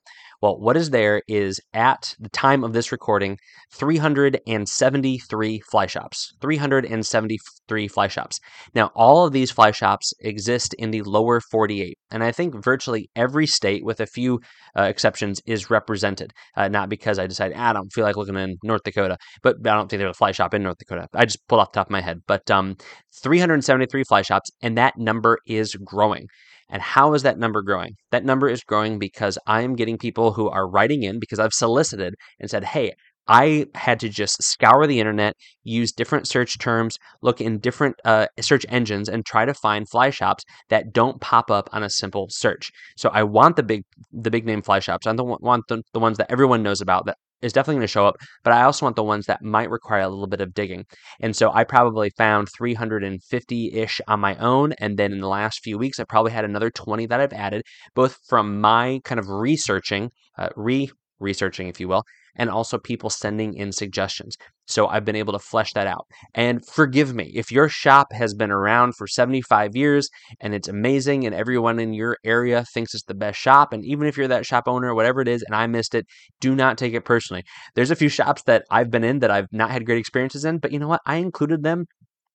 Well, 0.41 0.57
what 0.59 0.75
is 0.75 0.89
there 0.89 1.21
is 1.27 1.61
at 1.71 2.15
the 2.19 2.29
time 2.29 2.63
of 2.63 2.73
this 2.73 2.91
recording, 2.91 3.37
373 3.73 5.59
fly 5.69 5.85
shops. 5.85 6.33
373 6.41 7.87
fly 7.87 8.07
shops. 8.07 8.39
Now, 8.73 8.87
all 8.95 9.25
of 9.25 9.33
these 9.33 9.51
fly 9.51 9.69
shops 9.69 10.13
exist 10.19 10.73
in 10.79 10.89
the 10.89 11.03
lower 11.03 11.41
48, 11.41 11.95
and 12.09 12.23
I 12.23 12.31
think 12.31 12.55
virtually 12.63 13.11
every 13.15 13.45
state, 13.45 13.85
with 13.85 13.99
a 13.99 14.07
few 14.07 14.39
uh, 14.75 14.83
exceptions, 14.83 15.41
is 15.45 15.69
represented. 15.69 16.33
Uh, 16.57 16.67
not 16.67 16.89
because 16.89 17.19
I 17.19 17.27
decided 17.27 17.55
ah, 17.55 17.69
I 17.69 17.73
don't 17.73 17.93
feel 17.93 18.03
like 18.03 18.17
looking 18.17 18.35
in 18.35 18.57
North 18.63 18.81
Dakota, 18.83 19.17
but 19.43 19.57
I 19.59 19.75
don't 19.75 19.89
think 19.89 19.99
there's 19.99 20.09
a 20.09 20.13
fly 20.15 20.31
shop 20.31 20.55
in 20.55 20.63
North 20.63 20.79
Dakota. 20.79 21.07
I 21.13 21.25
just 21.25 21.47
pulled 21.47 21.61
off 21.61 21.71
the 21.71 21.81
top 21.81 21.87
of 21.87 21.91
my 21.91 22.01
head. 22.01 22.17
But 22.25 22.49
um, 22.49 22.77
373 23.21 24.03
fly 24.05 24.23
shops, 24.23 24.49
and 24.63 24.75
that 24.79 24.97
number 24.97 25.37
is 25.45 25.75
growing. 25.75 26.27
And 26.71 26.81
how 26.81 27.13
is 27.13 27.23
that 27.23 27.37
number 27.37 27.61
growing? 27.61 27.95
That 28.11 28.23
number 28.23 28.47
is 28.47 28.63
growing 28.63 28.97
because 28.97 29.37
I 29.45 29.61
am 29.61 29.75
getting 29.75 29.97
people 29.97 30.33
who 30.33 30.49
are 30.49 30.69
writing 30.69 31.03
in 31.03 31.19
because 31.19 31.37
I've 31.37 31.53
solicited 31.53 32.15
and 32.39 32.49
said, 32.49 32.63
hey, 32.63 32.93
I 33.27 33.67
had 33.75 33.99
to 34.01 34.09
just 34.09 34.41
scour 34.41 34.87
the 34.87 34.99
internet, 34.99 35.35
use 35.63 35.91
different 35.91 36.27
search 36.27 36.57
terms, 36.57 36.97
look 37.21 37.39
in 37.39 37.59
different 37.59 37.95
uh, 38.03 38.27
search 38.39 38.65
engines, 38.69 39.09
and 39.09 39.25
try 39.25 39.45
to 39.45 39.53
find 39.53 39.87
fly 39.89 40.09
shops 40.09 40.43
that 40.69 40.91
don't 40.91 41.21
pop 41.21 41.51
up 41.51 41.69
on 41.71 41.83
a 41.83 41.89
simple 41.89 42.27
search. 42.29 42.71
So 42.97 43.09
I 43.13 43.23
want 43.23 43.55
the 43.55 43.63
big, 43.63 43.83
the 44.11 44.31
big 44.31 44.45
name 44.45 44.61
fly 44.61 44.79
shops. 44.79 45.07
I 45.07 45.13
don't 45.13 45.41
want 45.41 45.63
the, 45.67 45.81
the 45.93 45.99
ones 45.99 46.17
that 46.17 46.31
everyone 46.31 46.63
knows 46.63 46.81
about 46.81 47.05
that 47.05 47.17
is 47.41 47.53
definitely 47.53 47.75
going 47.75 47.87
to 47.87 47.91
show 47.91 48.05
up, 48.05 48.17
but 48.43 48.53
I 48.53 48.63
also 48.63 48.85
want 48.85 48.95
the 48.95 49.03
ones 49.03 49.25
that 49.25 49.41
might 49.41 49.69
require 49.69 50.01
a 50.01 50.09
little 50.09 50.27
bit 50.27 50.41
of 50.41 50.53
digging. 50.53 50.85
And 51.19 51.35
so 51.35 51.51
I 51.51 51.63
probably 51.63 52.11
found 52.11 52.47
350 52.55 53.73
ish 53.73 54.01
on 54.07 54.19
my 54.19 54.35
own. 54.35 54.73
And 54.73 54.97
then 54.97 55.11
in 55.11 55.21
the 55.21 55.27
last 55.27 55.61
few 55.63 55.77
weeks, 55.77 55.99
I 55.99 56.03
probably 56.03 56.31
had 56.31 56.45
another 56.45 56.69
20 56.69 57.07
that 57.07 57.19
I've 57.19 57.33
added, 57.33 57.63
both 57.95 58.17
from 58.27 58.61
my 58.61 58.99
kind 59.03 59.19
of 59.19 59.29
researching, 59.29 60.11
uh, 60.37 60.49
re 60.55 60.89
researching, 61.19 61.67
if 61.67 61.79
you 61.79 61.87
will, 61.87 62.03
and 62.35 62.49
also 62.49 62.77
people 62.77 63.09
sending 63.09 63.53
in 63.53 63.71
suggestions. 63.71 64.35
So 64.67 64.87
I've 64.87 65.03
been 65.03 65.15
able 65.15 65.33
to 65.33 65.39
flesh 65.39 65.73
that 65.73 65.87
out. 65.87 66.05
And 66.33 66.65
forgive 66.65 67.13
me, 67.13 67.31
if 67.35 67.51
your 67.51 67.67
shop 67.67 68.13
has 68.13 68.33
been 68.33 68.51
around 68.51 68.95
for 68.95 69.07
75 69.07 69.75
years 69.75 70.09
and 70.39 70.53
it's 70.53 70.67
amazing 70.67 71.25
and 71.25 71.35
everyone 71.35 71.79
in 71.79 71.93
your 71.93 72.17
area 72.23 72.63
thinks 72.73 72.93
it's 72.93 73.03
the 73.03 73.13
best 73.13 73.39
shop, 73.39 73.73
and 73.73 73.83
even 73.83 74.07
if 74.07 74.17
you're 74.17 74.29
that 74.29 74.45
shop 74.45 74.63
owner, 74.67 74.95
whatever 74.95 75.21
it 75.21 75.27
is, 75.27 75.43
and 75.43 75.55
I 75.55 75.67
missed 75.67 75.93
it, 75.93 76.05
do 76.39 76.55
not 76.55 76.77
take 76.77 76.93
it 76.93 77.05
personally. 77.05 77.43
There's 77.75 77.91
a 77.91 77.95
few 77.95 78.09
shops 78.09 78.43
that 78.43 78.63
I've 78.71 78.89
been 78.89 79.03
in 79.03 79.19
that 79.19 79.31
I've 79.31 79.47
not 79.51 79.71
had 79.71 79.85
great 79.85 79.99
experiences 79.99 80.45
in, 80.45 80.59
but 80.59 80.71
you 80.71 80.79
know 80.79 80.87
what? 80.87 81.01
I 81.05 81.15
included 81.15 81.63
them 81.63 81.85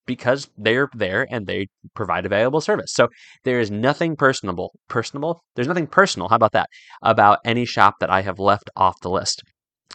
because 0.07 0.49
they're 0.57 0.89
there 0.95 1.27
and 1.31 1.47
they 1.47 1.67
provide 1.95 2.25
a 2.25 2.29
valuable 2.29 2.61
service. 2.61 2.93
So 2.93 3.09
there 3.45 3.61
is 3.61 3.71
nothing 3.71 4.17
personable, 4.17 4.73
personable. 4.89 5.43
There's 5.55 5.69
nothing 5.69 5.89
personal. 5.89 6.29
How 6.29 6.37
about 6.37 6.53
that? 6.53 6.69
About 7.03 7.39
any 7.45 7.65
shop 7.65 7.97
that 8.01 8.11
I 8.11 8.23
have 8.23 8.39
left 8.39 8.71
off 8.77 9.01
the 9.01 9.11
list. 9.11 9.43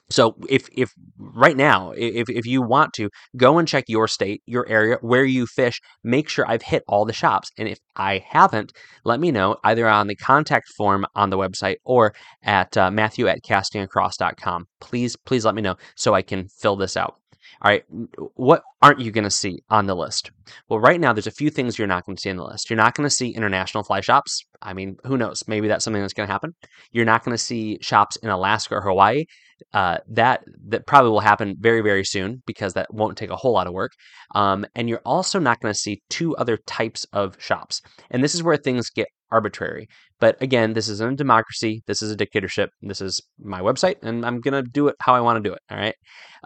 So 0.10 0.36
if 0.50 0.67
if 0.74 0.91
right 1.17 1.55
now 1.55 1.91
if 1.95 2.29
if 2.29 2.45
you 2.45 2.62
want 2.62 2.93
to 2.93 3.10
go 3.38 3.57
and 3.57 3.67
check 3.67 3.86
your 3.88 4.07
state, 4.07 4.41
your 4.45 4.67
area, 4.67 4.98
where 5.01 5.24
you 5.24 5.48
fish, 5.48 5.79
make 6.03 6.29
sure 6.29 6.45
I've 6.48 6.62
hit 6.62 6.83
all 6.88 7.05
the 7.05 7.13
shops. 7.13 7.50
And 7.57 7.67
if 7.67 7.79
I 7.95 8.24
haven't, 8.27 8.74
let 9.05 9.19
me 9.19 9.31
know 9.31 9.57
either 9.63 9.88
on 9.88 10.07
the 10.07 10.15
contact 10.15 10.67
form 10.77 11.05
on 11.15 11.29
the 11.29 11.38
website 11.38 11.77
or 11.83 12.13
at 12.43 12.75
uh, 12.77 12.91
Matthew 12.91 13.27
at 13.27 13.43
castingacross.com. 13.43 14.67
Please 14.79 15.15
please 15.15 15.45
let 15.45 15.55
me 15.55 15.62
know 15.62 15.77
so 15.95 16.13
I 16.13 16.21
can 16.21 16.48
fill 16.60 16.75
this 16.75 16.98
out. 16.98 17.15
All 17.63 17.69
right, 17.69 17.83
what 18.36 18.63
aren't 18.81 19.00
you 19.00 19.12
going 19.12 19.24
to 19.24 19.29
see 19.29 19.60
on 19.69 19.86
the 19.86 19.95
list? 19.95 20.31
Well, 20.67 20.79
right 20.79 21.00
now, 21.00 21.13
there's 21.13 21.27
a 21.27 21.31
few 21.31 21.51
things 21.51 21.77
you're 21.77 21.88
not 21.88 22.05
going 22.05 22.15
to 22.15 22.21
see 22.21 22.29
on 22.29 22.38
the 22.38 22.43
list. 22.43 22.69
You're 22.69 22.77
not 22.77 22.95
going 22.95 23.07
to 23.07 23.15
see 23.15 23.29
international 23.29 23.83
fly 23.83 24.01
shops. 24.01 24.43
I 24.63 24.74
mean, 24.74 24.98
who 25.05 25.15
knows? 25.15 25.43
Maybe 25.48 25.67
that's 25.67 25.83
something 25.83 26.01
that's 26.01 26.13
going 26.13 26.25
to 26.25 26.31
happen. 26.31 26.55
You're 26.91 27.05
not 27.05 27.24
going 27.24 27.36
to 27.36 27.43
see 27.43 27.77
shops 27.81 28.15
in 28.17 28.29
Alaska 28.29 28.75
or 28.75 28.81
Hawaii. 28.81 29.25
Uh, 29.74 29.98
that 30.10 30.44
that 30.68 30.86
probably 30.88 31.12
will 31.12 31.20
happen 31.20 31.56
very 31.60 31.82
very 31.82 32.03
soon 32.03 32.41
because 32.46 32.74
that 32.74 32.94
won't 32.94 33.18
take 33.18 33.30
a 33.30 33.36
whole 33.36 33.53
lot 33.53 33.68
of 33.68 33.74
work. 33.74 33.91
Um, 34.36 34.65
and 34.75 34.89
you're 34.89 35.01
also 35.06 35.39
not 35.39 35.60
going 35.60 35.74
to 35.74 35.80
see 35.80 36.01
two 36.10 36.36
other 36.38 36.58
types 36.68 37.06
of 37.13 37.36
shops. 37.39 37.82
And 38.10 38.24
this 38.24 38.36
is 38.36 38.44
where 38.44 38.58
things 38.58 38.89
get 38.89 39.08
arbitrary. 39.32 39.88
But 40.20 40.41
again, 40.41 40.74
this 40.74 40.89
isn't 40.89 41.13
a 41.13 41.15
democracy. 41.15 41.82
This 41.88 42.01
is 42.01 42.12
a 42.12 42.15
dictatorship. 42.15 42.70
This 42.82 43.01
is 43.01 43.22
my 43.39 43.62
website, 43.62 43.96
and 44.03 44.25
I'm 44.25 44.39
going 44.39 44.53
to 44.53 44.70
do 44.70 44.88
it 44.88 44.96
how 45.01 45.13
I 45.13 45.22
want 45.22 45.38
to 45.38 45.50
do 45.50 45.53
it. 45.53 45.62
All 45.72 45.77
right. 45.77 45.96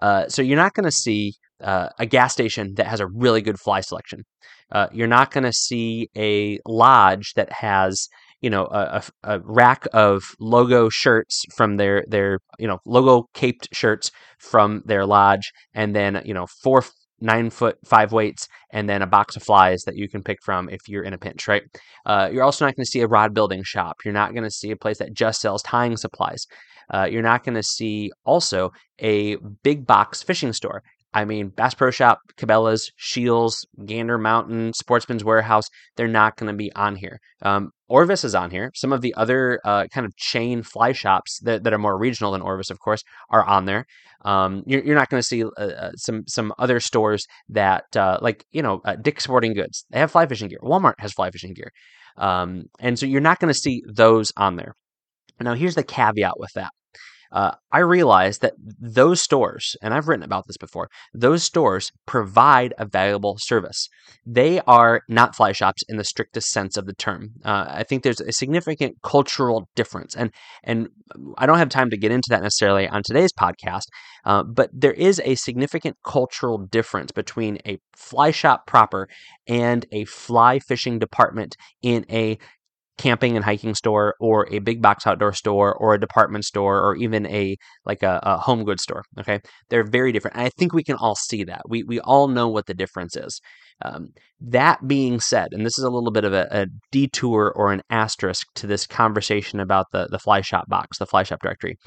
Uh, 0.02 0.28
so 0.30 0.42
you're 0.42 0.56
not 0.56 0.74
going 0.74 0.86
to 0.86 0.92
see 0.92 1.34
uh, 1.62 1.90
a 2.00 2.06
gas 2.06 2.34
station 2.34 2.74
that 2.76 2.88
has 2.88 3.00
a 3.00 3.08
really 3.08 3.42
good 3.42 3.60
fly 3.60 3.82
selection. 3.82 4.24
Uh, 4.72 4.88
you're 4.92 5.08
not 5.08 5.32
going 5.32 5.44
to 5.44 5.54
see 5.54 6.10
a 6.16 6.60
lodge 6.66 7.34
that 7.36 7.52
has 7.52 8.08
you 8.46 8.52
know 8.52 8.68
a, 8.68 9.04
a, 9.24 9.40
rack 9.40 9.88
of 9.92 10.24
logo 10.40 10.88
shirts 10.88 11.44
from 11.58 11.78
their 11.78 12.06
their 12.08 12.38
you 12.60 12.68
know 12.68 12.78
logo 12.86 13.28
caped 13.34 13.68
shirts 13.74 14.12
from 14.38 14.84
their 14.86 15.04
lodge, 15.04 15.52
and 15.74 15.96
then 15.96 16.22
you 16.26 16.34
know 16.36 16.46
four 16.62 16.84
nine 17.20 17.50
foot 17.50 17.76
five 17.84 18.12
weights 18.12 18.48
and 18.72 18.88
then 18.88 19.02
a 19.02 19.08
box 19.08 19.36
of 19.36 19.42
flies 19.42 19.82
that 19.88 19.96
you 19.96 20.08
can 20.08 20.22
pick 20.22 20.38
from 20.44 20.70
if 20.70 20.82
you're 20.88 21.04
in 21.04 21.14
a 21.14 21.18
pinch 21.18 21.48
right? 21.48 21.64
Uh, 22.06 22.30
you're 22.32 22.44
also 22.44 22.66
not 22.66 22.76
going 22.76 22.86
to 22.86 22.92
see 22.92 23.02
a 23.02 23.08
rod 23.08 23.34
building 23.34 23.64
shop. 23.64 23.96
You're 24.06 24.14
not 24.14 24.34
going 24.34 24.44
to 24.44 24.52
see 24.52 24.70
a 24.70 24.76
place 24.76 25.00
that 25.00 25.14
just 25.14 25.42
sells 25.42 25.64
tying 25.64 25.98
supplies. 25.98 26.46
Uh, 26.94 27.08
you're 27.10 27.24
not 27.24 27.44
going 27.44 27.56
to 27.56 27.64
see 27.64 28.12
also 28.26 28.72
a 29.00 29.38
big 29.64 29.88
box 29.88 30.22
fishing 30.22 30.54
store 30.54 30.84
I 31.16 31.24
mean, 31.24 31.48
Bass 31.48 31.74
Pro 31.74 31.92
Shop, 31.92 32.20
Cabela's, 32.38 32.92
Scheels, 32.98 33.66
Gander 33.86 34.18
Mountain, 34.18 34.74
Sportsman's 34.74 35.24
Warehouse, 35.24 35.70
they're 35.96 36.10
not 36.10 36.36
going 36.36 36.52
to 36.52 36.58
be 36.58 36.74
on 36.74 36.98
here. 36.98 37.22
Um, 37.42 37.72
Orvis 37.88 38.26
is 38.26 38.36
on 38.36 38.52
here. 38.52 38.70
Some 38.76 38.92
of 38.92 39.00
the 39.00 39.14
other 39.16 39.62
uh, 39.64 39.88
kind 39.94 40.06
of 40.06 40.14
chain 40.18 40.62
fly 40.62 40.92
shops 40.92 41.40
that, 41.44 41.64
that 41.64 41.72
are 41.72 41.78
more 41.78 41.98
regional 41.98 42.34
than 42.34 42.42
Orvis, 42.42 42.70
of 42.70 42.80
course, 42.80 43.02
are 43.30 43.46
on 43.46 43.64
there. 43.64 43.86
Um, 44.26 44.64
you're, 44.66 44.84
you're, 44.84 44.96
not 44.96 45.10
going 45.10 45.22
to 45.22 45.28
see 45.28 45.44
uh, 45.46 45.48
uh, 45.58 45.92
some 45.96 46.24
some 46.28 46.52
other 46.58 46.80
stores 46.80 47.28
that, 47.50 47.86
uh, 47.96 48.18
like, 48.22 48.44
you 48.52 48.62
know, 48.62 48.82
uh, 48.84 48.96
Dick's 48.96 49.24
Sporting 49.24 49.54
Goods. 49.54 49.86
They 49.92 50.00
have 50.00 50.12
fly 50.12 50.26
fishing 50.26 50.50
gear. 50.50 50.60
Walmart 50.64 50.96
has 50.98 51.14
fly 51.14 51.30
fishing 51.32 51.54
gear. 51.54 51.72
Um, 52.18 52.66
and 52.80 53.00
so 53.00 53.06
you're 53.06 53.22
not 53.22 53.40
going 53.40 53.54
to 53.54 53.60
see 53.60 53.84
those 53.88 54.34
on 54.36 54.58
there. 54.58 54.74
Now, 55.40 55.54
here's 55.54 55.76
the 55.76 55.84
caveat 55.84 56.40
with 56.40 56.52
that 56.56 56.72
uh, 57.36 57.54
I 57.74 57.80
realized 57.80 58.42
that 58.42 58.54
those 58.58 59.22
stores, 59.22 59.76
and 59.82 59.94
I've 59.94 60.08
written 60.08 60.24
about 60.24 60.48
this 60.48 60.56
before, 60.56 60.90
those 61.14 61.44
stores 61.44 61.92
provide 62.06 62.74
a 62.78 62.86
valuable 62.86 63.36
service. 63.38 63.90
They 64.26 64.62
are 64.62 65.02
not 65.10 65.36
fly 65.36 65.52
shops 65.52 65.84
in 65.90 65.98
the 65.98 66.06
strictest 66.06 66.50
sense 66.50 66.78
of 66.78 66.86
the 66.86 66.94
term. 66.94 67.32
Uh, 67.44 67.66
I 67.68 67.84
think 67.84 68.04
there's 68.04 68.22
a 68.22 68.32
significant 68.32 68.96
cultural 69.04 69.68
difference, 69.76 70.16
and 70.16 70.32
and 70.64 70.88
I 71.38 71.46
don't 71.46 71.58
have 71.58 71.68
time 71.68 71.90
to 71.90 71.98
get 71.98 72.12
into 72.12 72.28
that 72.30 72.42
necessarily 72.42 72.88
on 72.88 73.04
today's 73.04 73.34
podcast, 73.34 73.88
uh, 74.24 74.44
but 74.44 74.70
there 74.72 74.94
is 74.94 75.22
a 75.26 75.36
significant 75.36 75.98
cultural 76.06 76.58
difference 76.58 77.12
between 77.12 77.60
a 77.68 77.80
fly 77.98 78.32
shop 78.32 78.66
proper 78.66 79.10
and 79.46 79.86
a 79.92 80.06
fly 80.06 80.60
fishing 80.60 81.00
department 81.00 81.58
in 81.82 82.06
a 82.10 82.38
camping 82.98 83.36
and 83.36 83.44
hiking 83.44 83.76
store 83.76 84.16
or 84.20 84.48
a 84.52 84.60
big 84.60 84.82
box 84.82 85.06
outdoor 85.06 85.34
store 85.34 85.74
or 85.76 85.94
a 85.94 86.00
department 86.00 86.46
store 86.46 86.82
or 86.82 86.96
even 86.96 87.26
a 87.28 87.58
like 87.86 88.04
a, 88.04 88.20
a 88.24 88.38
home 88.38 88.64
goods 88.64 88.84
store 88.84 89.04
okay? 89.20 89.40
They're 89.70 89.84
very 89.84 90.12
different 90.12 90.38
and 90.38 90.46
i 90.46 90.50
think 90.58 90.74
we 90.74 90.84
can 90.84 90.96
all 90.96 91.16
see 91.16 91.44
that. 91.46 91.64
We, 91.68 91.84
we 91.84 92.00
all 92.00 92.28
know 92.28 92.48
what 92.48 92.66
the 92.66 92.74
difference 92.74 93.16
is. 93.16 93.42
Um, 93.84 94.14
that 94.40 94.88
being 94.88 95.20
said 95.20 95.50
and 95.52 95.66
this 95.66 95.78
is 95.78 95.84
a 95.84 95.90
little 95.90 96.12
bit 96.12 96.24
of 96.24 96.34
a, 96.34 96.48
a, 96.50 96.68
detour 96.92 97.52
or 97.56 97.74
an 97.74 97.82
asterisk 97.90 98.48
to 98.56 98.68
this 98.68 98.88
conversation 98.88 99.60
about 99.60 99.88
the, 99.92 100.08
the 100.10 100.20
fly 100.20 100.40
shop 100.40 100.70
box 100.70 100.98
the 100.98 101.06
fly 101.06 101.24
shop 101.24 101.42
directory 101.42 101.78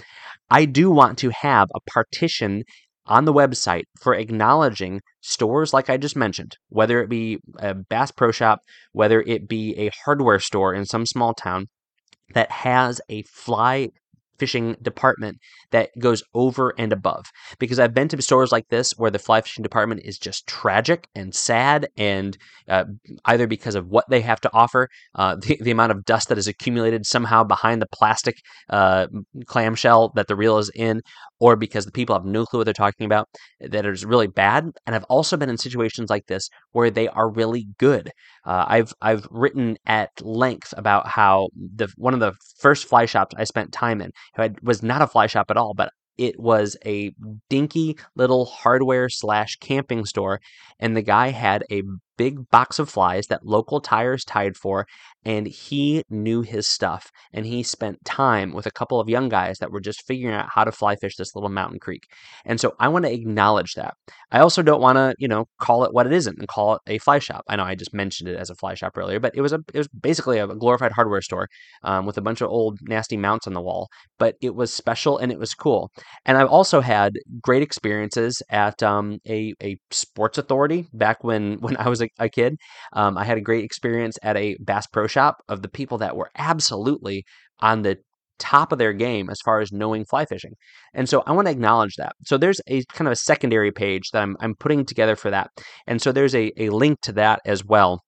i 0.50 0.66
do 0.66 0.90
want 0.90 1.16
to 1.16 1.30
have 1.30 1.68
a 1.74 1.80
partition 1.90 2.62
on 3.08 3.24
the 3.24 3.32
website 3.32 3.84
for 4.00 4.14
acknowledging 4.14 5.00
stores 5.20 5.72
like 5.72 5.90
I 5.90 5.96
just 5.96 6.16
mentioned, 6.16 6.56
whether 6.68 7.02
it 7.02 7.08
be 7.08 7.38
a 7.58 7.74
Bass 7.74 8.10
Pro 8.10 8.30
Shop, 8.30 8.60
whether 8.92 9.22
it 9.22 9.48
be 9.48 9.76
a 9.78 9.90
hardware 10.04 10.38
store 10.38 10.74
in 10.74 10.84
some 10.84 11.06
small 11.06 11.34
town 11.34 11.66
that 12.34 12.50
has 12.50 13.00
a 13.08 13.22
fly 13.22 13.88
fishing 14.38 14.76
department 14.80 15.38
that 15.70 15.90
goes 15.98 16.22
over 16.34 16.72
and 16.78 16.92
above. 16.92 17.26
Because 17.58 17.78
I've 17.78 17.94
been 17.94 18.08
to 18.08 18.22
stores 18.22 18.52
like 18.52 18.68
this 18.68 18.92
where 18.92 19.10
the 19.10 19.18
fly 19.18 19.40
fishing 19.40 19.62
department 19.62 20.02
is 20.04 20.18
just 20.18 20.46
tragic 20.46 21.08
and 21.14 21.34
sad, 21.34 21.88
and 21.96 22.36
uh, 22.68 22.84
either 23.24 23.46
because 23.46 23.74
of 23.74 23.88
what 23.88 24.08
they 24.08 24.20
have 24.20 24.40
to 24.42 24.50
offer, 24.52 24.88
uh, 25.14 25.36
the, 25.42 25.58
the 25.60 25.70
amount 25.70 25.92
of 25.92 26.04
dust 26.04 26.28
that 26.28 26.38
is 26.38 26.48
accumulated 26.48 27.06
somehow 27.06 27.44
behind 27.44 27.82
the 27.82 27.88
plastic 27.92 28.36
uh, 28.70 29.06
clamshell 29.46 30.12
that 30.14 30.28
the 30.28 30.36
reel 30.36 30.58
is 30.58 30.70
in, 30.74 31.02
or 31.40 31.56
because 31.56 31.86
the 31.86 31.92
people 31.92 32.14
have 32.14 32.24
no 32.24 32.44
clue 32.44 32.58
what 32.58 32.64
they're 32.64 32.74
talking 32.74 33.06
about, 33.06 33.28
that 33.60 33.86
is 33.86 34.04
really 34.04 34.26
bad. 34.26 34.70
And 34.86 34.94
I've 34.94 35.04
also 35.04 35.36
been 35.36 35.50
in 35.50 35.58
situations 35.58 36.10
like 36.10 36.26
this 36.26 36.48
where 36.72 36.90
they 36.90 37.08
are 37.08 37.30
really 37.30 37.68
good. 37.78 38.10
Uh, 38.44 38.64
I've 38.66 38.92
I've 39.00 39.26
written 39.30 39.76
at 39.86 40.10
length 40.20 40.74
about 40.76 41.08
how 41.08 41.48
the 41.54 41.88
one 41.96 42.14
of 42.14 42.20
the 42.20 42.32
first 42.58 42.86
fly 42.86 43.06
shops 43.06 43.34
I 43.38 43.44
spent 43.44 43.72
time 43.72 44.00
in 44.00 44.10
was 44.62 44.82
not 44.82 45.02
a 45.02 45.06
fly 45.06 45.26
shop 45.26 45.46
at 45.50 45.56
all, 45.56 45.74
but 45.74 45.90
it 46.18 46.38
was 46.38 46.76
a 46.84 47.12
dinky 47.48 47.96
little 48.16 48.44
hardware 48.44 49.08
slash 49.08 49.56
camping 49.60 50.04
store, 50.04 50.40
and 50.80 50.96
the 50.96 51.02
guy 51.02 51.28
had 51.28 51.64
a 51.70 51.82
big 52.16 52.50
box 52.50 52.80
of 52.80 52.90
flies 52.90 53.28
that 53.28 53.46
local 53.46 53.80
tyers 53.80 54.24
tied 54.24 54.56
for, 54.56 54.86
and 55.28 55.46
he 55.46 56.02
knew 56.08 56.40
his 56.40 56.66
stuff. 56.66 57.12
And 57.34 57.44
he 57.44 57.62
spent 57.62 58.02
time 58.06 58.54
with 58.54 58.64
a 58.64 58.70
couple 58.70 58.98
of 58.98 59.10
young 59.10 59.28
guys 59.28 59.58
that 59.58 59.70
were 59.70 59.80
just 59.80 60.06
figuring 60.06 60.34
out 60.34 60.48
how 60.48 60.64
to 60.64 60.72
fly 60.72 60.96
fish 60.96 61.16
this 61.16 61.34
little 61.34 61.50
mountain 61.50 61.78
creek. 61.78 62.04
And 62.46 62.58
so 62.58 62.74
I 62.80 62.88
want 62.88 63.04
to 63.04 63.12
acknowledge 63.12 63.74
that. 63.74 63.92
I 64.32 64.38
also 64.38 64.62
don't 64.62 64.80
want 64.80 64.96
to, 64.96 65.14
you 65.18 65.28
know, 65.28 65.44
call 65.60 65.84
it 65.84 65.92
what 65.92 66.06
it 66.06 66.14
isn't 66.14 66.38
and 66.38 66.48
call 66.48 66.76
it 66.76 66.80
a 66.86 66.96
fly 66.96 67.18
shop. 67.18 67.44
I 67.46 67.56
know 67.56 67.64
I 67.64 67.74
just 67.74 67.92
mentioned 67.92 68.30
it 68.30 68.38
as 68.38 68.48
a 68.48 68.54
fly 68.54 68.72
shop 68.72 68.96
earlier, 68.96 69.20
but 69.20 69.34
it 69.34 69.42
was 69.42 69.52
a 69.52 69.60
it 69.74 69.76
was 69.78 69.88
basically 69.88 70.38
a 70.38 70.46
glorified 70.46 70.92
hardware 70.92 71.20
store 71.20 71.46
um, 71.82 72.06
with 72.06 72.16
a 72.16 72.22
bunch 72.22 72.40
of 72.40 72.48
old 72.48 72.78
nasty 72.80 73.18
mounts 73.18 73.46
on 73.46 73.52
the 73.52 73.60
wall. 73.60 73.88
But 74.18 74.36
it 74.40 74.54
was 74.54 74.72
special 74.72 75.18
and 75.18 75.30
it 75.30 75.38
was 75.38 75.52
cool. 75.52 75.90
And 76.24 76.38
I've 76.38 76.48
also 76.48 76.80
had 76.80 77.12
great 77.42 77.62
experiences 77.62 78.42
at 78.48 78.82
um, 78.82 79.18
a 79.28 79.52
a 79.62 79.76
sports 79.90 80.38
authority 80.38 80.86
back 80.94 81.22
when 81.22 81.58
when 81.60 81.76
I 81.76 81.90
was 81.90 82.00
a, 82.00 82.08
a 82.18 82.30
kid. 82.30 82.56
Um, 82.94 83.18
I 83.18 83.24
had 83.24 83.36
a 83.36 83.42
great 83.42 83.64
experience 83.64 84.18
at 84.22 84.38
a 84.38 84.56
Bass 84.60 84.86
Pro 84.86 85.06
Shop 85.06 85.17
of 85.48 85.62
the 85.62 85.68
people 85.68 85.98
that 85.98 86.16
were 86.16 86.30
absolutely 86.36 87.24
on 87.60 87.82
the 87.82 87.98
top 88.38 88.72
of 88.72 88.78
their 88.78 88.92
game 88.92 89.28
as 89.30 89.38
far 89.44 89.60
as 89.60 89.72
knowing 89.72 90.04
fly 90.04 90.24
fishing. 90.24 90.52
And 90.94 91.08
so 91.08 91.22
I 91.26 91.32
want 91.32 91.46
to 91.46 91.52
acknowledge 91.52 91.96
that. 91.96 92.12
So 92.24 92.38
there's 92.38 92.60
a 92.68 92.84
kind 92.92 93.08
of 93.08 93.12
a 93.12 93.16
secondary 93.16 93.72
page 93.72 94.10
that 94.12 94.22
I'm, 94.22 94.36
I'm 94.40 94.54
putting 94.54 94.84
together 94.84 95.16
for 95.16 95.30
that. 95.30 95.50
And 95.86 96.00
so 96.00 96.12
there's 96.12 96.34
a, 96.34 96.52
a 96.56 96.70
link 96.70 97.00
to 97.02 97.12
that 97.12 97.40
as 97.44 97.64
well. 97.64 98.02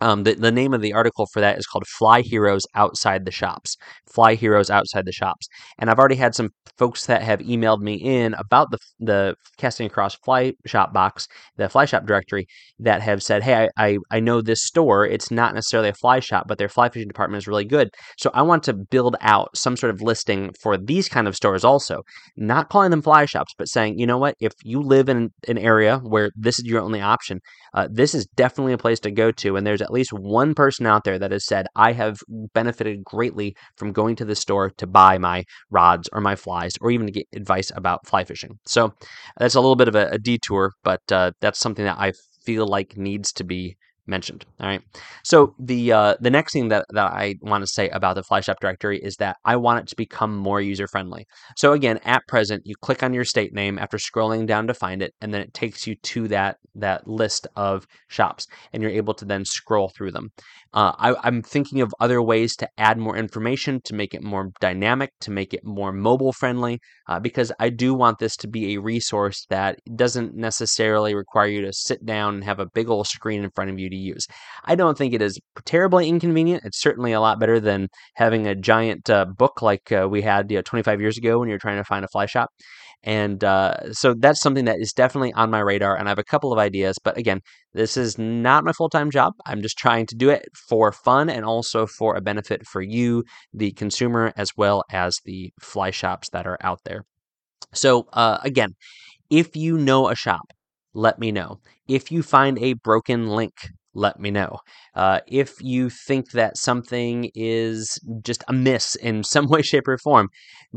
Um, 0.00 0.24
the, 0.24 0.34
the 0.34 0.52
name 0.52 0.74
of 0.74 0.80
the 0.80 0.92
article 0.92 1.26
for 1.32 1.40
that 1.40 1.58
is 1.58 1.66
called 1.66 1.86
Fly 1.86 2.20
Heroes 2.20 2.64
Outside 2.74 3.24
the 3.24 3.30
Shops. 3.30 3.76
Fly 4.12 4.34
Heroes 4.34 4.70
Outside 4.70 5.04
the 5.04 5.12
Shops. 5.12 5.48
And 5.78 5.90
I've 5.90 5.98
already 5.98 6.16
had 6.16 6.34
some 6.34 6.50
folks 6.76 7.06
that 7.06 7.22
have 7.22 7.40
emailed 7.40 7.80
me 7.80 7.94
in 7.94 8.34
about 8.34 8.70
the, 8.70 8.78
the 9.00 9.34
Casting 9.56 9.86
Across 9.86 10.16
Fly 10.24 10.52
Shop 10.66 10.92
box, 10.92 11.26
the 11.56 11.68
Fly 11.68 11.84
Shop 11.84 12.06
directory, 12.06 12.46
that 12.78 13.02
have 13.02 13.22
said, 13.22 13.42
hey, 13.42 13.68
I, 13.76 13.88
I, 13.88 13.98
I 14.10 14.20
know 14.20 14.40
this 14.40 14.64
store. 14.64 15.04
It's 15.04 15.30
not 15.30 15.54
necessarily 15.54 15.88
a 15.88 15.94
fly 15.94 16.20
shop, 16.20 16.46
but 16.46 16.58
their 16.58 16.68
fly 16.68 16.88
fishing 16.88 17.08
department 17.08 17.42
is 17.42 17.48
really 17.48 17.64
good. 17.64 17.88
So 18.18 18.30
I 18.34 18.42
want 18.42 18.62
to 18.64 18.74
build 18.74 19.16
out 19.20 19.56
some 19.56 19.76
sort 19.76 19.92
of 19.92 20.00
listing 20.00 20.52
for 20.60 20.76
these 20.76 21.08
kind 21.08 21.26
of 21.26 21.34
stores 21.34 21.64
also. 21.64 22.02
Not 22.36 22.68
calling 22.68 22.90
them 22.90 23.02
fly 23.02 23.24
shops, 23.26 23.52
but 23.58 23.68
saying, 23.68 23.98
you 23.98 24.06
know 24.06 24.18
what, 24.18 24.36
if 24.40 24.52
you 24.62 24.80
live 24.80 25.08
in 25.08 25.30
an 25.48 25.58
area 25.58 25.98
where 25.98 26.30
this 26.36 26.58
is 26.58 26.64
your 26.64 26.80
only 26.80 27.00
option, 27.00 27.40
uh, 27.74 27.88
this 27.90 28.14
is 28.14 28.26
definitely 28.36 28.72
a 28.72 28.78
place 28.78 29.00
to 29.00 29.10
go 29.10 29.32
to. 29.32 29.56
And 29.56 29.66
there's 29.66 29.82
at 29.88 29.92
least 29.94 30.12
one 30.12 30.54
person 30.54 30.86
out 30.86 31.04
there 31.04 31.18
that 31.18 31.32
has 31.32 31.46
said, 31.46 31.66
I 31.74 31.92
have 31.92 32.20
benefited 32.54 33.02
greatly 33.04 33.56
from 33.76 33.92
going 33.92 34.16
to 34.16 34.24
the 34.24 34.36
store 34.36 34.70
to 34.76 34.86
buy 34.86 35.18
my 35.18 35.44
rods 35.70 36.08
or 36.12 36.20
my 36.20 36.36
flies 36.36 36.74
or 36.80 36.90
even 36.90 37.06
to 37.06 37.12
get 37.12 37.26
advice 37.34 37.72
about 37.74 38.06
fly 38.06 38.24
fishing. 38.24 38.58
So 38.66 38.92
that's 39.38 39.54
a 39.54 39.60
little 39.60 39.76
bit 39.76 39.88
of 39.88 39.94
a, 39.94 40.08
a 40.10 40.18
detour, 40.18 40.72
but 40.84 41.00
uh, 41.10 41.32
that's 41.40 41.58
something 41.58 41.84
that 41.84 41.98
I 41.98 42.12
feel 42.44 42.66
like 42.66 42.96
needs 42.96 43.32
to 43.32 43.44
be 43.44 43.76
mentioned. 44.08 44.44
All 44.60 44.66
right. 44.66 44.82
So 45.22 45.54
the 45.58 45.92
uh, 45.92 46.14
the 46.20 46.30
next 46.30 46.52
thing 46.52 46.68
that, 46.68 46.86
that 46.90 47.12
I 47.12 47.36
want 47.42 47.62
to 47.62 47.66
say 47.66 47.88
about 47.90 48.14
the 48.14 48.22
Fly 48.22 48.40
Shop 48.40 48.58
directory 48.60 48.98
is 48.98 49.16
that 49.16 49.36
I 49.44 49.56
want 49.56 49.80
it 49.80 49.88
to 49.88 49.96
become 49.96 50.36
more 50.36 50.60
user 50.60 50.86
friendly. 50.88 51.26
So 51.56 51.72
again, 51.72 51.98
at 52.04 52.26
present, 52.26 52.62
you 52.64 52.74
click 52.80 53.02
on 53.02 53.14
your 53.14 53.24
state 53.24 53.52
name 53.52 53.78
after 53.78 53.98
scrolling 53.98 54.46
down 54.46 54.66
to 54.66 54.74
find 54.74 55.02
it, 55.02 55.12
and 55.20 55.32
then 55.32 55.42
it 55.42 55.54
takes 55.54 55.86
you 55.86 55.94
to 55.94 56.28
that 56.28 56.56
that 56.74 57.06
list 57.06 57.46
of 57.56 57.86
shops, 58.08 58.46
and 58.72 58.82
you're 58.82 58.92
able 58.92 59.14
to 59.14 59.24
then 59.24 59.44
scroll 59.44 59.88
through 59.88 60.12
them. 60.12 60.30
Uh, 60.74 60.92
I, 60.98 61.28
am 61.28 61.42
thinking 61.42 61.80
of 61.80 61.94
other 61.98 62.20
ways 62.20 62.54
to 62.56 62.68
add 62.76 62.98
more 62.98 63.16
information 63.16 63.80
to 63.84 63.94
make 63.94 64.14
it 64.14 64.22
more 64.22 64.50
dynamic, 64.60 65.10
to 65.20 65.30
make 65.30 65.54
it 65.54 65.64
more 65.64 65.92
mobile 65.92 66.32
friendly, 66.32 66.78
uh, 67.08 67.18
because 67.18 67.50
I 67.58 67.70
do 67.70 67.94
want 67.94 68.18
this 68.18 68.36
to 68.38 68.48
be 68.48 68.74
a 68.74 68.80
resource 68.80 69.46
that 69.48 69.78
doesn't 69.96 70.34
necessarily 70.36 71.14
require 71.14 71.46
you 71.48 71.62
to 71.62 71.72
sit 71.72 72.04
down 72.04 72.34
and 72.34 72.44
have 72.44 72.60
a 72.60 72.66
big 72.66 72.90
old 72.90 73.06
screen 73.06 73.44
in 73.44 73.50
front 73.50 73.70
of 73.70 73.78
you 73.78 73.88
to 73.88 73.96
use. 73.98 74.26
I 74.64 74.74
don't 74.74 74.96
think 74.96 75.14
it 75.14 75.22
is 75.22 75.38
terribly 75.64 76.08
inconvenient. 76.08 76.64
It's 76.64 76.80
certainly 76.80 77.12
a 77.12 77.20
lot 77.20 77.40
better 77.40 77.60
than 77.60 77.88
having 78.14 78.46
a 78.46 78.54
giant 78.54 79.10
uh, 79.10 79.26
book 79.26 79.62
like 79.62 79.92
uh, 79.92 80.08
we 80.10 80.22
had 80.22 80.50
you 80.50 80.58
know, 80.58 80.62
25 80.62 81.00
years 81.00 81.18
ago 81.18 81.38
when 81.38 81.48
you're 81.48 81.58
trying 81.58 81.78
to 81.78 81.84
find 81.84 82.04
a 82.04 82.08
fly 82.08 82.26
shop. 82.26 82.50
And 83.04 83.44
uh, 83.44 83.92
so 83.92 84.14
that's 84.14 84.40
something 84.40 84.64
that 84.64 84.80
is 84.80 84.92
definitely 84.92 85.32
on 85.34 85.50
my 85.50 85.60
radar. 85.60 85.96
And 85.96 86.08
I 86.08 86.10
have 86.10 86.18
a 86.18 86.24
couple 86.24 86.52
of 86.52 86.58
ideas. 86.58 86.98
But 87.02 87.16
again, 87.16 87.40
this 87.72 87.96
is 87.96 88.18
not 88.18 88.64
my 88.64 88.72
full 88.72 88.88
time 88.88 89.10
job. 89.10 89.34
I'm 89.46 89.62
just 89.62 89.78
trying 89.78 90.06
to 90.06 90.16
do 90.16 90.30
it 90.30 90.48
for 90.68 90.90
fun 90.90 91.30
and 91.30 91.44
also 91.44 91.86
for 91.86 92.16
a 92.16 92.20
benefit 92.20 92.66
for 92.66 92.82
you, 92.82 93.24
the 93.52 93.70
consumer, 93.72 94.32
as 94.36 94.50
well 94.56 94.84
as 94.90 95.18
the 95.24 95.52
fly 95.60 95.90
shops 95.90 96.28
that 96.30 96.46
are 96.46 96.58
out 96.60 96.80
there. 96.84 97.04
So, 97.72 98.08
uh, 98.12 98.38
again, 98.42 98.74
if 99.30 99.54
you 99.56 99.78
know 99.78 100.08
a 100.08 100.14
shop, 100.14 100.52
let 100.94 101.18
me 101.18 101.30
know. 101.30 101.60
If 101.86 102.10
you 102.10 102.22
find 102.22 102.58
a 102.58 102.72
broken 102.74 103.28
link, 103.28 103.52
let 103.98 104.18
me 104.18 104.30
know. 104.30 104.58
Uh, 104.94 105.20
if 105.26 105.54
you 105.60 105.90
think 105.90 106.30
that 106.32 106.56
something 106.56 107.30
is 107.34 107.98
just 108.22 108.44
amiss 108.48 108.94
in 108.94 109.24
some 109.34 109.48
way, 109.48 109.62
shape, 109.62 109.88
or 109.88 109.98
form, 109.98 110.28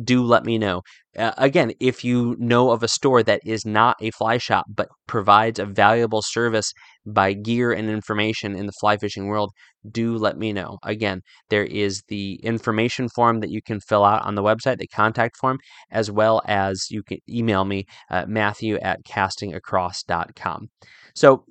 do 0.03 0.23
let 0.23 0.43
me 0.43 0.57
know. 0.57 0.81
Uh, 1.17 1.33
again, 1.37 1.73
if 1.79 2.03
you 2.03 2.35
know 2.39 2.71
of 2.71 2.83
a 2.83 2.87
store 2.87 3.21
that 3.21 3.41
is 3.45 3.65
not 3.65 3.97
a 4.01 4.11
fly 4.11 4.37
shop 4.37 4.65
but 4.69 4.87
provides 5.07 5.59
a 5.59 5.65
valuable 5.65 6.21
service 6.21 6.71
by 7.05 7.33
gear 7.33 7.73
and 7.73 7.89
information 7.89 8.55
in 8.55 8.65
the 8.65 8.71
fly 8.79 8.95
fishing 8.95 9.27
world, 9.27 9.51
do 9.89 10.15
let 10.15 10.37
me 10.37 10.53
know. 10.53 10.77
Again, 10.83 11.21
there 11.49 11.65
is 11.65 12.03
the 12.07 12.35
information 12.43 13.09
form 13.09 13.39
that 13.41 13.49
you 13.49 13.61
can 13.61 13.79
fill 13.81 14.05
out 14.05 14.25
on 14.25 14.35
the 14.35 14.43
website, 14.43 14.77
the 14.77 14.87
contact 14.87 15.35
form, 15.37 15.57
as 15.91 16.09
well 16.09 16.41
as 16.45 16.87
you 16.89 17.03
can 17.03 17.17
email 17.29 17.65
me, 17.65 17.85
uh, 18.09 18.25
Matthew 18.27 18.77
at 18.77 19.03
castingacross.com. 19.03 20.67
So, 21.15 21.43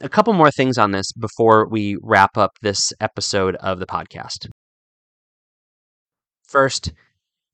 a 0.00 0.08
couple 0.08 0.32
more 0.32 0.50
things 0.50 0.78
on 0.78 0.90
this 0.90 1.12
before 1.12 1.68
we 1.68 1.96
wrap 2.02 2.36
up 2.36 2.52
this 2.62 2.92
episode 3.00 3.56
of 3.56 3.78
the 3.78 3.86
podcast. 3.86 4.48
First, 6.48 6.92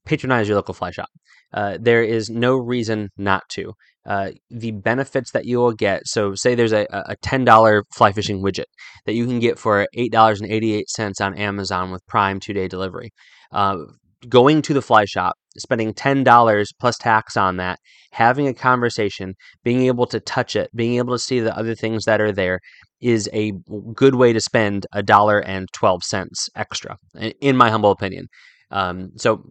patronize 0.05 0.49
your 0.49 0.57
local 0.57 0.75
fly 0.75 0.91
shop. 0.91 1.09
Uh, 1.53 1.79
there 1.81 2.03
is 2.03 2.31
no 2.31 2.57
reason 2.57 3.09
not 3.17 3.43
to. 3.49 3.73
Uh, 4.07 4.31
the 4.51 4.71
benefits 4.71 5.33
that 5.33 5.45
you 5.45 5.59
will 5.59 5.73
get 5.73 6.07
so, 6.07 6.35
say 6.35 6.55
there's 6.55 6.73
a, 6.73 6.87
a 6.91 7.17
$10 7.25 7.83
fly 7.93 8.13
fishing 8.13 8.43
widget 8.43 8.65
that 9.05 9.15
you 9.15 9.27
can 9.27 9.39
get 9.39 9.59
for 9.59 9.87
$8.88 9.97 11.21
on 11.21 11.35
Amazon 11.35 11.91
with 11.91 12.07
Prime 12.07 12.41
two 12.41 12.53
day 12.53 12.69
delivery. 12.69 13.11
Uh, 13.53 13.79
going 14.29 14.63
to 14.63 14.75
the 14.75 14.83
fly 14.83 15.05
shop, 15.05 15.35
spending 15.57 15.95
$10 15.95 16.67
plus 16.79 16.99
tax 16.99 17.37
on 17.37 17.57
that, 17.57 17.79
having 18.13 18.49
a 18.49 18.55
conversation, 18.55 19.35
being 19.65 19.83
able 19.83 20.07
to 20.07 20.21
touch 20.21 20.57
it, 20.57 20.71
being 20.75 20.97
able 20.97 21.15
to 21.15 21.19
see 21.19 21.41
the 21.41 21.57
other 21.57 21.75
things 21.75 22.05
that 22.05 22.21
are 22.21 22.33
there 22.33 22.61
is 23.01 23.29
a 23.33 23.53
good 23.95 24.15
way 24.15 24.33
to 24.33 24.41
spend 24.41 24.87
a 24.93 25.03
dollar 25.03 25.41
and 25.41 25.69
12 25.73 26.03
cents 26.03 26.49
extra, 26.55 26.97
in 27.41 27.57
my 27.57 27.71
humble 27.71 27.91
opinion. 27.91 28.27
Um, 28.71 29.11
so 29.17 29.43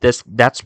this 0.00 0.22
that's 0.26 0.62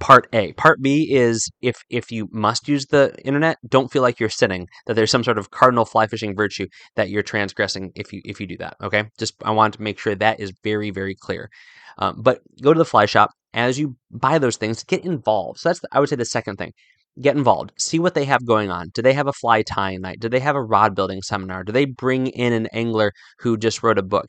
part 0.00 0.28
A. 0.32 0.52
Part 0.54 0.80
B 0.80 1.12
is 1.12 1.50
if 1.60 1.76
if 1.90 2.10
you 2.10 2.28
must 2.32 2.68
use 2.68 2.86
the 2.86 3.14
internet, 3.24 3.58
don't 3.68 3.90
feel 3.90 4.02
like 4.02 4.20
you're 4.20 4.28
sinning. 4.28 4.68
That 4.86 4.94
there's 4.94 5.10
some 5.10 5.24
sort 5.24 5.38
of 5.38 5.50
cardinal 5.50 5.84
fly 5.84 6.06
fishing 6.06 6.34
virtue 6.34 6.66
that 6.96 7.10
you're 7.10 7.22
transgressing 7.22 7.92
if 7.94 8.12
you 8.12 8.20
if 8.24 8.40
you 8.40 8.46
do 8.46 8.56
that. 8.58 8.76
Okay, 8.82 9.04
just 9.18 9.34
I 9.44 9.50
want 9.50 9.74
to 9.74 9.82
make 9.82 9.98
sure 9.98 10.14
that 10.14 10.40
is 10.40 10.52
very 10.64 10.90
very 10.90 11.14
clear. 11.14 11.50
Um, 11.98 12.20
but 12.20 12.40
go 12.62 12.72
to 12.72 12.78
the 12.78 12.84
fly 12.84 13.06
shop 13.06 13.30
as 13.54 13.78
you 13.78 13.96
buy 14.10 14.38
those 14.38 14.56
things. 14.56 14.84
Get 14.84 15.04
involved. 15.04 15.60
So 15.60 15.68
that's 15.68 15.80
the, 15.80 15.88
I 15.92 16.00
would 16.00 16.08
say 16.08 16.16
the 16.16 16.24
second 16.24 16.56
thing. 16.56 16.72
Get 17.20 17.36
involved. 17.36 17.72
See 17.78 17.98
what 17.98 18.14
they 18.14 18.26
have 18.26 18.44
going 18.44 18.70
on. 18.70 18.90
Do 18.92 19.00
they 19.00 19.14
have 19.14 19.26
a 19.26 19.32
fly 19.32 19.62
tying 19.62 20.02
night? 20.02 20.20
Do 20.20 20.28
they 20.28 20.40
have 20.40 20.54
a 20.54 20.62
rod 20.62 20.94
building 20.94 21.22
seminar? 21.22 21.64
Do 21.64 21.72
they 21.72 21.86
bring 21.86 22.26
in 22.26 22.52
an 22.52 22.66
angler 22.74 23.12
who 23.38 23.56
just 23.56 23.82
wrote 23.82 23.98
a 23.98 24.02
book? 24.02 24.26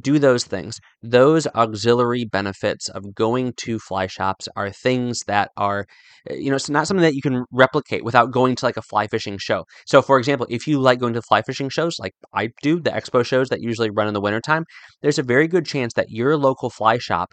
Do 0.00 0.18
those 0.18 0.44
things. 0.44 0.80
Those 1.02 1.46
auxiliary 1.48 2.24
benefits 2.24 2.88
of 2.88 3.14
going 3.14 3.52
to 3.58 3.78
fly 3.78 4.06
shops 4.06 4.48
are 4.56 4.70
things 4.70 5.22
that 5.26 5.50
are, 5.56 5.86
eh, 6.28 6.34
you 6.34 6.50
know, 6.50 6.56
it's 6.56 6.70
not 6.70 6.86
something 6.86 7.02
that 7.02 7.14
you 7.14 7.22
can 7.22 7.44
replicate 7.52 8.04
without 8.04 8.30
going 8.32 8.56
to 8.56 8.64
like 8.64 8.76
a 8.76 8.82
fly 8.82 9.06
fishing 9.06 9.38
show. 9.38 9.64
So, 9.86 10.02
for 10.02 10.18
example, 10.18 10.46
if 10.50 10.66
you 10.66 10.80
like 10.80 10.98
going 10.98 11.14
to 11.14 11.22
fly 11.22 11.42
fishing 11.42 11.68
shows, 11.68 11.98
like 11.98 12.14
I 12.34 12.50
do, 12.62 12.80
the 12.80 12.90
expo 12.90 13.24
shows 13.24 13.48
that 13.48 13.60
usually 13.60 13.90
run 13.90 14.08
in 14.08 14.14
the 14.14 14.20
wintertime, 14.20 14.64
there's 15.02 15.18
a 15.18 15.22
very 15.22 15.48
good 15.48 15.66
chance 15.66 15.94
that 15.94 16.10
your 16.10 16.36
local 16.36 16.70
fly 16.70 16.98
shop 16.98 17.32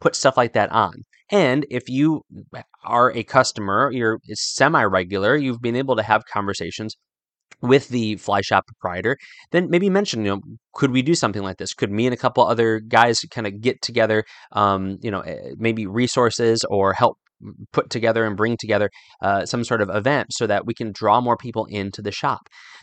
puts 0.00 0.18
stuff 0.18 0.36
like 0.36 0.54
that 0.54 0.72
on. 0.72 0.94
And 1.30 1.64
if 1.70 1.88
you 1.88 2.22
are 2.84 3.12
a 3.12 3.22
customer, 3.22 3.90
you're 3.92 4.18
semi 4.32 4.82
regular, 4.82 5.36
you've 5.36 5.60
been 5.60 5.76
able 5.76 5.96
to 5.96 6.02
have 6.02 6.24
conversations 6.32 6.96
with 7.62 7.88
the 7.88 8.16
fly 8.16 8.40
shop 8.40 8.66
proprietor, 8.66 9.16
then 9.50 9.68
maybe 9.70 9.90
mention, 9.90 10.24
you 10.24 10.30
know, 10.30 10.40
could 10.74 10.90
we 10.90 11.02
do 11.02 11.14
something 11.14 11.42
like 11.42 11.58
this? 11.58 11.74
Could 11.74 11.90
me 11.90 12.06
and 12.06 12.14
a 12.14 12.16
couple 12.16 12.44
other 12.46 12.80
guys 12.80 13.20
kind 13.30 13.46
of 13.46 13.60
get 13.60 13.82
together, 13.82 14.24
um, 14.52 14.98
you 15.02 15.10
know, 15.10 15.20
eh, 15.20 15.54
maybe 15.58 15.86
resources 15.86 16.64
or 16.68 16.92
help 16.92 17.18
put 17.72 17.90
together 17.90 18.24
and 18.24 18.36
bring 18.36 18.56
together 18.56 18.90
uh, 19.22 19.46
some 19.46 19.64
sort 19.64 19.80
of 19.80 19.90
event 19.90 20.28
so 20.30 20.46
that 20.46 20.66
we 20.66 20.74
can 20.74 20.92
draw 20.92 21.20
more 21.20 21.36
people 21.36 21.66
into 21.66 22.02
the 22.02 22.12
shop. 22.12 22.40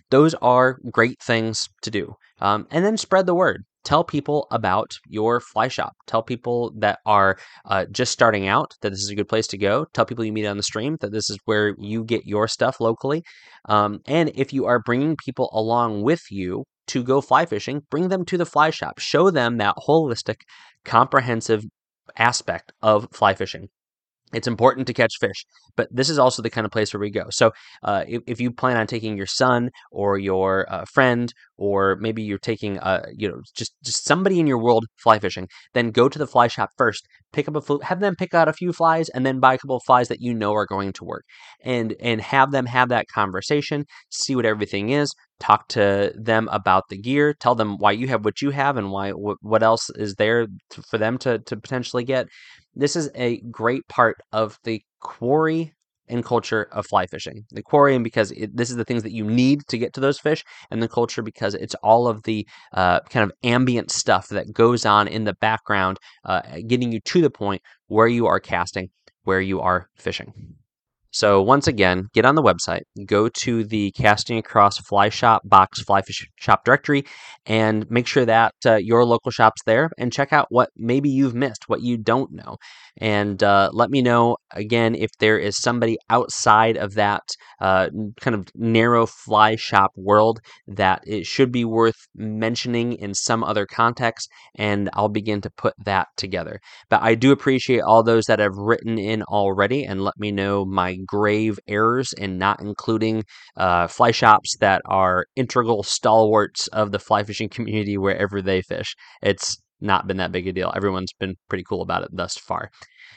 Those 0.10 0.34
are 0.36 0.78
great 0.92 1.22
things 1.22 1.70
to 1.84 1.92
do. 1.92 2.14
Um, 2.40 2.68
and 2.72 2.86
then 2.86 2.98
spread 2.98 3.26
the 3.26 3.36
word 3.36 3.64
tell 3.88 4.04
people 4.04 4.48
about 4.52 5.00
your 5.08 5.40
fly 5.40 5.70
shop. 5.70 5.96
Tell 6.08 6.22
people 6.22 6.74
that 6.78 7.00
are 7.06 7.38
uh, 7.64 7.86
just 7.86 8.12
starting 8.12 8.46
out 8.46 8.74
that 8.82 8.90
this 8.90 9.00
is 9.00 9.10
a 9.10 9.16
good 9.16 9.30
place 9.30 9.48
to 9.48 9.58
go. 9.58 9.86
Tell 9.94 10.06
people 10.06 10.26
you 10.26 10.34
meet 10.34 10.46
on 10.46 10.58
the 10.58 10.64
stream 10.64 10.98
that 11.00 11.14
this 11.14 11.30
is 11.30 11.38
where 11.46 11.74
you 11.80 12.04
get 12.04 12.26
your 12.26 12.50
stuff 12.50 12.82
locally. 12.82 13.24
Um, 13.70 14.02
and 14.06 14.30
if 14.36 14.52
you 14.52 14.66
are 14.66 14.82
bringing 14.86 15.16
people 15.16 15.50
along 15.54 16.02
with 16.02 16.24
you 16.30 16.66
to 16.88 17.02
go 17.02 17.22
fly 17.22 17.46
fishing, 17.46 17.82
bring 17.90 18.10
them 18.10 18.26
to 18.26 18.38
the 18.38 18.46
fly 18.46 18.72
shop. 18.72 19.00
Show 19.00 19.32
them 19.32 19.56
that 19.60 19.76
holistic, 19.88 20.42
comprehensive 20.84 21.64
aspect 22.18 22.74
of 22.82 23.08
fly 23.14 23.36
fishing. 23.36 23.70
It's 24.34 24.48
important 24.48 24.88
to 24.88 24.94
catch 24.94 25.14
fish, 25.22 25.46
but 25.78 25.88
this 25.90 26.10
is 26.10 26.20
also 26.20 26.42
the 26.42 26.50
kind 26.50 26.66
of 26.66 26.72
place 26.72 26.94
where 26.94 27.00
we 27.00 27.10
go. 27.10 27.28
So, 27.30 27.54
uh, 27.84 28.04
if, 28.06 28.24
if, 28.28 28.42
you 28.42 28.52
plan 28.52 28.76
on 28.76 28.86
taking 28.86 29.16
your 29.16 29.26
son 29.26 29.70
or 29.90 30.18
your 30.18 30.66
uh, 30.70 30.84
friend, 30.84 31.34
or 31.58 31.98
maybe 32.00 32.24
you're 32.24 32.38
taking, 32.38 32.80
uh, 32.80 33.06
you 33.14 33.28
know, 33.28 33.42
just 33.56 33.74
just 33.84 34.06
somebody 34.06 34.40
in 34.40 34.48
your 34.48 34.62
world 34.62 34.86
fly 34.98 35.20
fishing, 35.20 35.48
then 35.74 35.92
go 35.92 36.10
to 36.10 36.20
the 36.20 36.28
fly 36.28 36.48
shop 36.48 36.70
first. 36.78 37.08
Pick 37.34 37.48
up 37.48 37.56
a 37.56 37.62
fl- 37.62 37.82
have 37.82 38.00
them 38.00 38.16
pick 38.16 38.34
out 38.34 38.48
a 38.48 38.54
few 38.54 38.74
flies, 38.74 39.10
and 39.10 39.26
then 39.26 39.40
buy 39.40 39.54
a 39.54 39.58
couple 39.58 39.78
of 39.78 39.84
flies 39.86 40.08
that 40.10 40.22
you 40.22 40.34
know 40.34 40.54
are 40.54 40.66
going 40.66 40.94
to 40.94 41.04
work, 41.06 41.24
and 41.64 41.96
and 42.00 42.22
have 42.22 42.52
them 42.52 42.66
have 42.66 42.90
that 42.90 43.08
conversation. 43.14 43.86
See 44.10 44.36
what 44.36 44.46
everything 44.46 44.90
is. 44.90 45.14
Talk 45.40 45.68
to 45.70 46.14
them 46.16 46.50
about 46.52 46.84
the 46.90 46.98
gear. 46.98 47.34
Tell 47.34 47.56
them 47.56 47.78
why 47.78 47.92
you 47.92 48.08
have 48.08 48.26
what 48.26 48.42
you 48.42 48.52
have 48.52 48.78
and 48.78 48.92
why 48.92 49.12
wh- 49.12 49.44
what 49.44 49.64
else 49.64 49.90
is 49.92 50.16
there 50.16 50.48
to, 50.72 50.82
for 50.90 50.98
them 50.98 51.18
to 51.20 51.40
to 51.40 51.58
potentially 51.58 52.04
get 52.04 52.28
this 52.76 52.96
is 52.96 53.10
a 53.16 53.42
great 53.52 53.88
part 53.88 54.18
of 54.32 54.58
the 54.64 54.82
quarry 55.02 55.74
and 56.10 56.24
culture 56.24 56.68
of 56.72 56.86
fly 56.86 57.06
fishing. 57.06 57.46
The 57.52 57.62
quarry, 57.62 57.98
because 58.00 58.32
it, 58.32 58.56
this 58.56 58.70
is 58.70 58.76
the 58.76 58.86
things 58.86 59.04
that 59.04 59.12
you 59.12 59.24
need 59.24 59.62
to 59.68 59.78
get 59.78 59.94
to 59.94 60.00
those 60.00 60.20
fish, 60.20 60.44
and 60.72 60.82
the 60.82 60.88
culture 60.88 61.22
because 61.22 61.54
it's 61.54 61.76
all 61.76 62.08
of 62.08 62.24
the 62.24 62.48
uh, 62.74 63.02
kind 63.02 63.24
of 63.24 63.32
ambient 63.44 63.92
stuff 63.92 64.28
that 64.30 64.54
goes 64.54 64.86
on 64.86 65.08
in 65.08 65.24
the 65.24 65.34
background, 65.34 65.98
uh, 66.26 66.42
getting 66.68 66.92
you 66.92 67.00
to 67.02 67.22
the 67.22 67.30
point 67.30 67.62
where 67.88 68.08
you 68.08 68.28
are 68.28 68.40
casting, 68.40 68.90
where 69.24 69.42
you 69.42 69.60
are 69.62 69.88
fishing. 69.96 70.34
So 71.18 71.42
once 71.42 71.66
again, 71.66 72.10
get 72.14 72.26
on 72.26 72.36
the 72.36 72.44
website, 72.44 72.84
go 73.08 73.28
to 73.28 73.64
the 73.64 73.90
Casting 73.94 74.38
Across 74.38 74.78
Fly 74.82 75.10
Shop 75.10 75.42
box 75.44 75.82
Fly 75.82 76.04
Shop 76.36 76.64
directory, 76.64 77.06
and 77.48 77.90
make 77.90 78.06
sure 78.06 78.24
that 78.24 78.54
uh, 78.68 78.76
your 78.76 79.04
local 79.04 79.32
shop's 79.32 79.64
there, 79.66 79.90
and 79.98 80.14
check 80.14 80.32
out 80.32 80.46
what 80.50 80.70
maybe 80.78 81.10
you've 81.10 81.34
missed, 81.34 81.64
what 81.66 81.82
you 81.82 81.98
don't 81.98 82.32
know, 82.34 82.58
and 82.98 83.42
uh, 83.42 83.72
let 83.74 83.90
me 83.90 84.04
know 84.04 84.38
again 84.52 84.94
if 84.94 85.10
there 85.18 85.40
is 85.40 85.58
somebody 85.58 85.98
outside 86.12 86.78
of 86.78 86.94
that 86.94 87.24
uh, 87.62 87.90
kind 88.22 88.36
of 88.36 88.48
narrow 88.54 89.08
fly 89.08 89.56
shop 89.56 89.90
world 89.96 90.40
that 90.68 91.02
it 91.08 91.26
should 91.26 91.52
be 91.52 91.66
worth 91.66 91.98
mentioning 92.14 92.94
in 92.94 93.16
some 93.16 93.44
other 93.44 93.66
context, 93.66 94.30
and 94.54 94.88
I'll 94.94 95.10
begin 95.10 95.42
to 95.42 95.50
put 95.50 95.74
that 95.84 96.10
together. 96.16 96.60
But 96.92 97.02
I 97.02 97.16
do 97.16 97.32
appreciate 97.32 97.82
all 97.82 98.04
those 98.04 98.26
that 98.26 98.38
have 98.38 98.56
written 98.56 99.00
in 99.00 99.24
already 99.24 99.84
and 99.84 100.04
let 100.04 100.20
me 100.20 100.32
know 100.32 100.64
my 100.64 100.96
grave 101.08 101.60
errors 101.68 102.14
in 102.14 102.38
not 102.38 102.60
including 102.62 103.24
uh, 103.56 103.88
fly 103.88 104.12
shops 104.12 104.56
that 104.60 104.82
are 104.86 105.26
integral 105.36 105.84
stalwarts 105.84 106.68
of 106.68 106.92
the 106.92 107.00
fly 107.00 107.24
fishing 107.24 107.50
community 107.50 107.98
wherever 107.98 108.42
they 108.42 108.62
fish. 108.62 108.96
It's 109.22 109.58
not 109.82 110.08
been 110.08 110.18
that 110.18 110.32
big 110.32 110.48
a 110.48 110.54
deal. 110.54 110.74
Everyone's 110.76 111.14
been 111.20 111.36
pretty 111.50 111.64
cool 111.68 111.82
about 111.82 112.04
it 112.04 112.10
thus 112.12 112.38
far. 112.38 112.70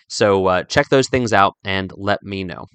So 0.09 0.47
uh, 0.47 0.63
check 0.65 0.89
those 0.89 1.09
things 1.09 1.33
out 1.33 1.55
and 1.65 1.93
let 1.97 2.23
me 2.23 2.45
know. 2.45 2.67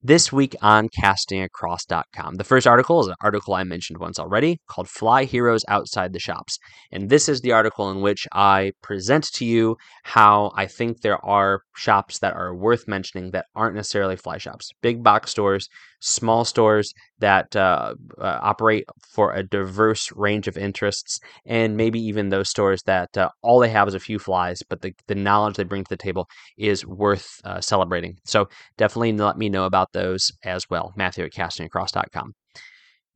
This 0.00 0.32
week 0.32 0.54
on 0.62 0.88
castingacross.com. 0.90 2.36
The 2.36 2.44
first 2.44 2.68
article 2.68 3.00
is 3.00 3.08
an 3.08 3.16
article 3.20 3.54
I 3.54 3.64
mentioned 3.64 3.98
once 3.98 4.20
already 4.20 4.60
called 4.68 4.88
Fly 4.88 5.24
Heroes 5.24 5.64
Outside 5.66 6.12
the 6.12 6.20
Shops. 6.20 6.56
And 6.92 7.10
this 7.10 7.28
is 7.28 7.40
the 7.40 7.50
article 7.50 7.90
in 7.90 8.00
which 8.00 8.24
I 8.32 8.74
present 8.80 9.24
to 9.34 9.44
you 9.44 9.76
how 10.04 10.52
I 10.54 10.66
think 10.66 11.00
there 11.00 11.18
are 11.24 11.62
shops 11.74 12.20
that 12.20 12.34
are 12.34 12.54
worth 12.54 12.86
mentioning 12.86 13.32
that 13.32 13.46
aren't 13.56 13.74
necessarily 13.74 14.14
fly 14.14 14.38
shops. 14.38 14.70
Big 14.82 15.02
box 15.02 15.32
stores, 15.32 15.68
small 16.00 16.44
stores 16.44 16.92
that 17.18 17.54
uh, 17.56 17.94
uh, 18.18 18.38
operate 18.42 18.84
for 19.12 19.32
a 19.32 19.42
diverse 19.42 20.10
range 20.12 20.48
of 20.48 20.56
interests, 20.56 21.18
and 21.46 21.76
maybe 21.76 22.00
even 22.00 22.28
those 22.28 22.48
stores 22.48 22.82
that 22.84 23.16
uh, 23.16 23.28
all 23.42 23.58
they 23.58 23.68
have 23.68 23.88
is 23.88 23.94
a 23.94 24.00
few 24.00 24.18
flies, 24.18 24.62
but 24.68 24.82
the, 24.82 24.92
the 25.06 25.14
knowledge 25.14 25.56
they 25.56 25.64
bring 25.64 25.84
to 25.84 25.88
the 25.88 25.96
table 25.96 26.28
is 26.56 26.86
worth 26.86 27.28
uh, 27.44 27.60
celebrating. 27.60 28.16
So 28.24 28.48
definitely 28.76 29.12
let 29.12 29.36
me 29.38 29.48
know 29.48 29.64
about 29.64 29.92
those 29.92 30.30
as 30.44 30.68
well. 30.70 30.92
Matthew 30.96 31.24
at 31.24 31.32
castingacross.com. 31.32 32.32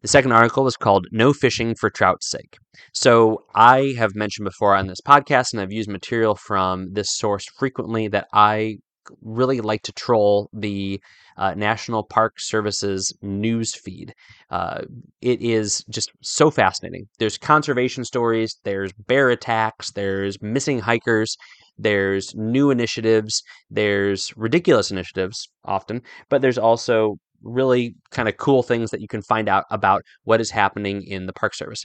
The 0.02 0.08
second 0.08 0.32
article 0.32 0.66
is 0.66 0.76
called 0.76 1.06
No 1.12 1.32
Fishing 1.32 1.76
for 1.76 1.88
Trout's 1.88 2.28
Sake. 2.28 2.56
So, 2.92 3.44
I 3.54 3.94
have 3.96 4.16
mentioned 4.16 4.44
before 4.46 4.74
on 4.74 4.88
this 4.88 5.00
podcast, 5.00 5.52
and 5.52 5.62
I've 5.62 5.70
used 5.70 5.88
material 5.88 6.34
from 6.34 6.92
this 6.92 7.14
source 7.14 7.44
frequently 7.56 8.08
that 8.08 8.26
I 8.32 8.78
really 9.22 9.60
like 9.60 9.82
to 9.82 9.92
troll 9.92 10.48
the 10.52 11.00
uh, 11.36 11.54
National 11.54 12.02
Park 12.02 12.34
Service's 12.38 13.12
news 13.22 13.74
feed. 13.74 14.14
Uh, 14.50 14.82
it 15.20 15.40
is 15.40 15.84
just 15.88 16.10
so 16.20 16.50
fascinating. 16.50 17.08
There's 17.18 17.38
conservation 17.38 18.04
stories, 18.04 18.58
there's 18.64 18.92
bear 18.92 19.30
attacks, 19.30 19.92
there's 19.92 20.40
missing 20.42 20.78
hikers, 20.78 21.36
there's 21.78 22.34
new 22.34 22.70
initiatives, 22.70 23.42
there's 23.70 24.32
ridiculous 24.36 24.90
initiatives 24.90 25.48
often, 25.64 26.02
but 26.28 26.42
there's 26.42 26.58
also 26.58 27.16
really 27.42 27.94
kind 28.10 28.28
of 28.28 28.36
cool 28.36 28.62
things 28.62 28.90
that 28.90 29.00
you 29.00 29.08
can 29.08 29.22
find 29.22 29.48
out 29.48 29.64
about 29.70 30.02
what 30.24 30.40
is 30.40 30.50
happening 30.50 31.02
in 31.02 31.26
the 31.26 31.32
Park 31.32 31.54
Service. 31.54 31.84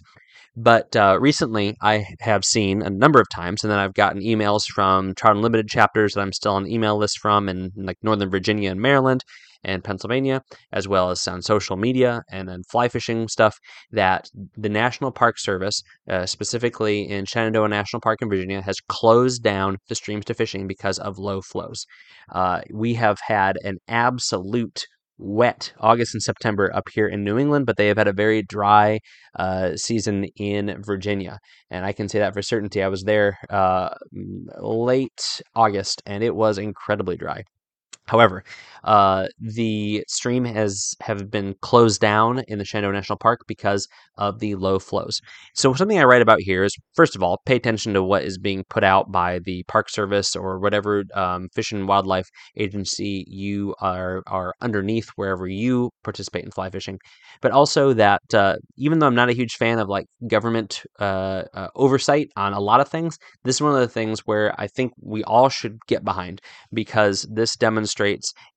But 0.55 0.95
uh, 0.95 1.17
recently, 1.19 1.75
I 1.81 2.05
have 2.19 2.43
seen 2.43 2.81
a 2.81 2.89
number 2.89 3.19
of 3.19 3.27
times, 3.29 3.63
and 3.63 3.71
then 3.71 3.79
I've 3.79 3.93
gotten 3.93 4.21
emails 4.21 4.61
from 4.73 5.13
Trout 5.13 5.35
Unlimited 5.35 5.67
chapters 5.67 6.13
that 6.13 6.21
I'm 6.21 6.33
still 6.33 6.53
on 6.53 6.67
email 6.67 6.97
list 6.97 7.19
from 7.19 7.47
in 7.47 7.71
like 7.75 7.97
Northern 8.01 8.31
Virginia 8.31 8.71
and 8.71 8.81
Maryland 8.81 9.23
and 9.63 9.83
Pennsylvania, 9.83 10.41
as 10.71 10.87
well 10.87 11.11
as 11.11 11.27
on 11.27 11.41
social 11.41 11.77
media 11.77 12.21
and 12.31 12.47
then 12.47 12.61
fly 12.69 12.87
fishing 12.87 13.27
stuff, 13.27 13.57
that 13.91 14.29
the 14.55 14.69
National 14.69 15.11
Park 15.11 15.37
Service, 15.37 15.81
uh, 16.09 16.25
specifically 16.25 17.07
in 17.07 17.25
Shenandoah 17.25 17.67
National 17.67 18.01
Park 18.01 18.19
in 18.21 18.29
Virginia, 18.29 18.61
has 18.61 18.79
closed 18.87 19.43
down 19.43 19.77
the 19.89 19.95
streams 19.95 20.25
to 20.25 20.33
fishing 20.33 20.67
because 20.67 20.99
of 20.99 21.17
low 21.17 21.41
flows. 21.41 21.85
Uh, 22.31 22.61
we 22.73 22.93
have 22.93 23.17
had 23.27 23.57
an 23.63 23.77
absolute 23.87 24.85
wet 25.17 25.73
August 25.79 26.13
and 26.13 26.21
September 26.21 26.71
up 26.73 26.87
here 26.93 27.07
in 27.07 27.23
New 27.23 27.37
England, 27.37 27.65
but 27.65 27.77
they 27.77 27.87
have 27.87 27.97
had 27.97 28.07
a 28.07 28.13
very 28.13 28.41
dry 28.43 28.99
uh, 29.37 29.75
season 29.75 30.25
in 30.35 30.81
Virginia. 30.83 31.39
And 31.71 31.85
I 31.85 31.93
can 31.93 32.07
say 32.09 32.19
that 32.19 32.33
for 32.33 32.41
certainty. 32.41 32.83
I 32.83 32.87
was 32.87 33.03
there 33.03 33.37
uh, 33.49 33.89
late 34.59 35.41
August 35.55 36.01
and 36.05 36.23
it 36.23 36.35
was 36.35 36.57
incredibly 36.57 37.17
dry. 37.17 37.43
However, 38.07 38.43
uh, 38.83 39.27
the 39.39 40.03
stream 40.07 40.45
has 40.45 40.95
have 41.01 41.29
been 41.29 41.55
closed 41.61 41.99
down 41.99 42.39
in 42.47 42.57
the 42.57 42.65
Shenandoah 42.65 42.93
National 42.93 43.17
Park 43.17 43.41
because 43.47 43.87
of 44.17 44.39
the 44.39 44.55
low 44.55 44.79
flows. 44.79 45.19
So 45.53 45.73
something 45.73 45.99
I 45.99 46.03
write 46.03 46.21
about 46.21 46.39
here 46.41 46.63
is 46.63 46.75
first 46.95 47.15
of 47.15 47.23
all, 47.23 47.41
pay 47.45 47.55
attention 47.55 47.93
to 47.93 48.03
what 48.03 48.23
is 48.23 48.37
being 48.37 48.63
put 48.69 48.83
out 48.83 49.11
by 49.11 49.39
the 49.39 49.63
Park 49.67 49.89
Service 49.89 50.35
or 50.35 50.59
whatever 50.59 51.03
um, 51.13 51.49
Fish 51.53 51.71
and 51.71 51.87
Wildlife 51.87 52.29
agency 52.55 53.25
you 53.27 53.75
are 53.81 54.23
are 54.27 54.53
underneath 54.61 55.09
wherever 55.15 55.47
you 55.47 55.91
participate 56.03 56.45
in 56.45 56.51
fly 56.51 56.69
fishing. 56.69 56.99
But 57.41 57.51
also 57.51 57.93
that 57.93 58.21
uh, 58.33 58.55
even 58.77 58.99
though 58.99 59.07
I'm 59.07 59.15
not 59.15 59.29
a 59.29 59.33
huge 59.33 59.55
fan 59.55 59.79
of 59.79 59.89
like 59.89 60.07
government 60.27 60.83
uh, 60.99 61.43
uh, 61.53 61.67
oversight 61.75 62.29
on 62.35 62.53
a 62.53 62.59
lot 62.59 62.79
of 62.79 62.87
things, 62.87 63.17
this 63.43 63.55
is 63.55 63.61
one 63.61 63.73
of 63.73 63.79
the 63.79 63.87
things 63.87 64.21
where 64.21 64.53
I 64.59 64.67
think 64.67 64.93
we 65.01 65.23
all 65.23 65.49
should 65.49 65.77
get 65.87 66.03
behind 66.03 66.41
because 66.73 67.27
this 67.29 67.55
demonstrates 67.55 67.96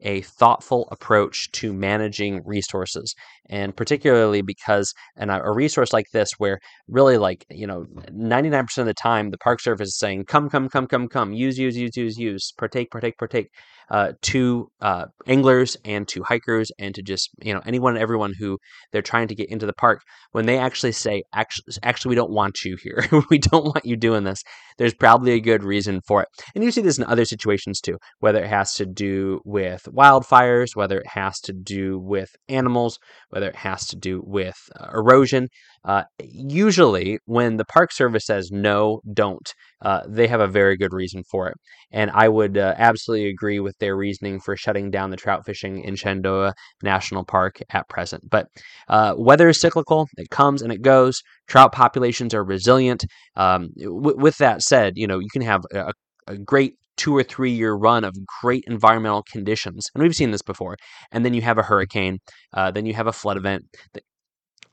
a 0.00 0.20
thoughtful 0.22 0.88
approach 0.90 1.50
to 1.52 1.72
managing 1.72 2.42
resources. 2.44 3.14
And 3.48 3.74
particularly 3.76 4.42
because 4.42 4.92
and 5.16 5.30
a 5.30 5.50
resource 5.50 5.92
like 5.92 6.06
this, 6.12 6.32
where 6.38 6.60
really 6.88 7.18
like, 7.18 7.44
you 7.50 7.66
know, 7.66 7.86
99% 8.12 8.78
of 8.78 8.86
the 8.86 8.94
time, 8.94 9.30
the 9.30 9.38
Park 9.38 9.60
Service 9.60 9.88
is 9.88 9.98
saying, 9.98 10.24
come, 10.26 10.48
come, 10.48 10.68
come, 10.68 10.86
come, 10.86 11.08
come, 11.08 11.32
use, 11.32 11.58
use, 11.58 11.76
use, 11.76 11.96
use, 11.96 12.18
use, 12.18 12.52
partake, 12.52 12.90
partake, 12.90 13.18
partake 13.18 13.50
uh, 13.90 14.12
to 14.22 14.70
uh, 14.80 15.06
anglers 15.26 15.76
and 15.84 16.06
to 16.08 16.22
hikers 16.22 16.70
and 16.78 16.94
to 16.94 17.02
just 17.02 17.30
you 17.42 17.52
know 17.52 17.60
anyone 17.66 17.94
and 17.94 18.02
everyone 18.02 18.32
who 18.38 18.58
they're 18.92 19.02
trying 19.02 19.28
to 19.28 19.34
get 19.34 19.50
into 19.50 19.66
the 19.66 19.72
park 19.72 20.02
when 20.32 20.46
they 20.46 20.58
actually 20.58 20.92
say 20.92 21.22
actually 21.34 21.64
actually 21.82 22.10
we 22.10 22.16
don't 22.16 22.30
want 22.30 22.64
you 22.64 22.76
here. 22.82 23.04
We 23.30 23.38
don't 23.38 23.64
want 23.64 23.84
you 23.84 23.96
doing 23.96 24.24
this 24.24 24.42
there's 24.80 24.94
probably 24.94 25.32
a 25.32 25.40
good 25.40 25.62
reason 25.62 26.00
for 26.08 26.22
it. 26.22 26.28
And 26.54 26.64
you 26.64 26.70
see 26.70 26.80
this 26.80 26.96
in 26.96 27.04
other 27.04 27.26
situations 27.26 27.80
too 27.80 27.98
whether 28.20 28.42
it 28.42 28.48
has 28.48 28.72
to 28.74 28.86
do 28.86 29.40
with 29.44 29.82
wildfires 29.94 30.74
whether 30.74 30.98
it 30.98 31.06
has 31.06 31.38
to 31.40 31.52
do 31.52 31.98
with 31.98 32.30
animals 32.48 32.98
whether 33.28 33.48
it 33.48 33.56
has 33.56 33.86
to 33.88 33.96
do 33.96 34.22
with 34.24 34.56
uh, 34.80 34.88
erosion 34.94 35.48
uh, 35.84 36.04
usually 36.18 37.18
when 37.26 37.58
the 37.58 37.64
park 37.66 37.92
service 37.92 38.24
says 38.24 38.50
no 38.50 39.00
don't 39.12 39.52
uh, 39.82 40.02
they 40.08 40.26
have 40.26 40.40
a 40.40 40.46
very 40.46 40.76
good 40.76 40.92
reason 40.92 41.22
for 41.30 41.48
it. 41.48 41.54
And 41.92 42.10
I 42.12 42.28
would 42.28 42.58
uh, 42.58 42.74
absolutely 42.76 43.28
agree 43.28 43.60
with 43.60 43.76
their 43.78 43.96
reasoning 43.96 44.40
for 44.40 44.56
shutting 44.56 44.90
down 44.90 45.10
the 45.10 45.16
trout 45.16 45.44
fishing 45.44 45.82
in 45.82 45.96
Shenandoah 45.96 46.54
National 46.82 47.24
Park 47.24 47.60
at 47.72 47.88
present. 47.88 48.24
But 48.30 48.46
uh, 48.88 49.14
weather 49.16 49.48
is 49.48 49.60
cyclical, 49.60 50.08
it 50.16 50.30
comes 50.30 50.62
and 50.62 50.72
it 50.72 50.82
goes. 50.82 51.22
Trout 51.48 51.72
populations 51.72 52.34
are 52.34 52.44
resilient. 52.44 53.04
Um, 53.36 53.70
w- 53.78 54.16
with 54.16 54.38
that 54.38 54.62
said, 54.62 54.94
you 54.96 55.06
know, 55.06 55.18
you 55.18 55.28
can 55.32 55.42
have 55.42 55.62
a, 55.72 55.92
a 56.26 56.36
great 56.38 56.74
two 56.96 57.16
or 57.16 57.22
three 57.22 57.50
year 57.50 57.72
run 57.72 58.04
of 58.04 58.14
great 58.42 58.64
environmental 58.66 59.24
conditions. 59.32 59.88
And 59.94 60.02
we've 60.02 60.14
seen 60.14 60.32
this 60.32 60.42
before. 60.42 60.76
And 61.10 61.24
then 61.24 61.32
you 61.32 61.40
have 61.40 61.56
a 61.56 61.62
hurricane, 61.62 62.18
uh, 62.52 62.70
then 62.70 62.84
you 62.84 62.94
have 62.94 63.06
a 63.06 63.12
flood 63.12 63.38
event, 63.38 63.64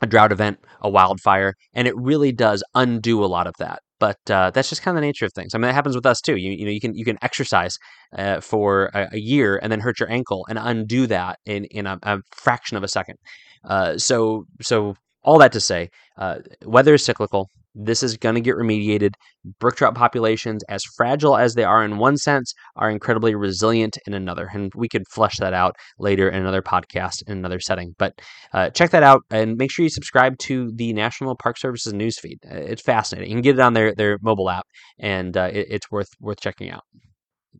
a 0.02 0.08
drought 0.08 0.32
event, 0.32 0.60
a 0.82 0.89
wildfire, 0.89 1.54
and 1.74 1.88
it 1.88 1.96
really 1.96 2.32
does 2.32 2.63
undo 2.76 3.24
a 3.24 3.28
lot 3.28 3.48
of 3.48 3.54
that. 3.60 3.80
But 3.99 4.17
uh, 4.29 4.51
that's 4.51 4.69
just 4.69 4.81
kind 4.81 4.95
of 4.95 5.01
the 5.01 5.07
nature 5.07 5.25
of 5.25 5.33
things. 5.33 5.53
I 5.53 5.57
mean, 5.57 5.63
that 5.63 5.73
happens 5.73 5.95
with 5.95 6.05
us 6.05 6.21
too. 6.21 6.36
You, 6.36 6.51
you 6.51 6.65
know, 6.65 6.71
you 6.71 6.79
can 6.79 6.93
you 6.93 7.05
can 7.05 7.17
exercise 7.21 7.77
uh, 8.17 8.41
for 8.41 8.91
a, 8.93 9.10
a, 9.13 9.19
year 9.19 9.60
and 9.62 9.71
then 9.71 9.79
hurt 9.79 9.99
your 9.99 10.12
ankle 10.12 10.45
and 10.49 10.60
undo 10.60 11.07
that 11.07 11.39
in 11.45 11.65
in 11.65 11.88
a, 11.88 11.97
a 12.03 12.19
fraction 12.36 12.77
of 12.77 12.83
a 12.83 12.88
second. 12.88 13.15
Uh, 13.63 13.97
so 13.97 14.45
so 14.62 14.95
all 15.23 15.39
that 15.39 15.51
to 15.51 15.60
say, 15.60 15.89
uh, 16.17 16.39
weather 16.63 16.93
is 16.93 17.03
cyclical. 17.03 17.49
This 17.79 18.01
is 18.03 18.17
going 18.17 18.35
to 18.35 18.41
get 18.41 18.55
remediated. 18.55 19.11
Brook 19.59 19.75
trout 19.75 19.95
populations, 19.95 20.63
as 20.67 20.83
fragile 20.97 21.37
as 21.37 21.53
they 21.53 21.63
are 21.63 21.83
in 21.83 21.97
one 21.97 22.17
sense, 22.17 22.53
are 22.75 22.89
incredibly 22.89 23.35
resilient 23.35 23.97
in 24.07 24.13
another. 24.13 24.49
And 24.51 24.71
we 24.75 24.89
could 24.89 25.03
flesh 25.09 25.37
that 25.37 25.53
out 25.53 25.75
later 25.99 26.27
in 26.27 26.41
another 26.41 26.61
podcast 26.61 27.23
in 27.27 27.37
another 27.37 27.59
setting. 27.59 27.93
But 27.97 28.19
uh, 28.53 28.71
check 28.71 28.89
that 28.91 29.03
out 29.03 29.21
and 29.29 29.57
make 29.57 29.71
sure 29.71 29.83
you 29.83 29.89
subscribe 29.89 30.37
to 30.39 30.71
the 30.75 30.91
National 30.93 31.35
Park 31.35 31.57
Services 31.57 31.93
newsfeed. 31.93 32.37
It's 32.43 32.81
fascinating. 32.81 33.29
You 33.29 33.35
can 33.35 33.41
get 33.43 33.55
it 33.55 33.61
on 33.61 33.73
their, 33.73 33.93
their 33.93 34.17
mobile 34.21 34.49
app, 34.49 34.65
and 34.99 35.37
uh, 35.37 35.49
it, 35.53 35.67
it's 35.69 35.91
worth 35.91 36.09
worth 36.19 36.41
checking 36.41 36.71
out. 36.71 36.83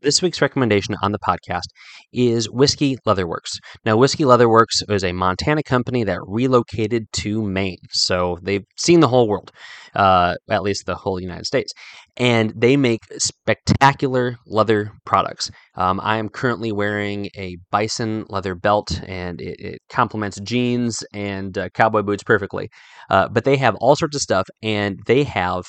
This 0.00 0.22
week's 0.22 0.40
recommendation 0.40 0.94
on 1.02 1.10
the 1.10 1.18
podcast 1.18 1.64
is 2.12 2.48
Whiskey 2.48 2.98
Leatherworks. 3.04 3.58
Now, 3.84 3.96
Whiskey 3.96 4.22
Leatherworks 4.22 4.88
is 4.88 5.02
a 5.02 5.12
Montana 5.12 5.64
company 5.64 6.04
that 6.04 6.20
relocated 6.24 7.06
to 7.14 7.42
Maine. 7.42 7.78
So 7.90 8.38
they've 8.40 8.64
seen 8.76 9.00
the 9.00 9.08
whole 9.08 9.26
world, 9.26 9.50
uh, 9.96 10.36
at 10.48 10.62
least 10.62 10.86
the 10.86 10.94
whole 10.94 11.18
United 11.20 11.46
States. 11.46 11.72
And 12.16 12.52
they 12.56 12.76
make 12.76 13.00
spectacular 13.18 14.36
leather 14.46 14.92
products. 15.04 15.50
Um, 15.74 16.00
I 16.00 16.18
am 16.18 16.28
currently 16.28 16.70
wearing 16.70 17.28
a 17.36 17.56
bison 17.72 18.24
leather 18.28 18.54
belt, 18.54 19.00
and 19.04 19.40
it, 19.40 19.58
it 19.58 19.78
complements 19.88 20.38
jeans 20.40 21.02
and 21.12 21.58
uh, 21.58 21.70
cowboy 21.70 22.02
boots 22.02 22.22
perfectly. 22.22 22.70
Uh, 23.10 23.28
but 23.28 23.44
they 23.44 23.56
have 23.56 23.74
all 23.80 23.96
sorts 23.96 24.14
of 24.14 24.22
stuff, 24.22 24.46
and 24.62 25.00
they 25.06 25.24
have 25.24 25.64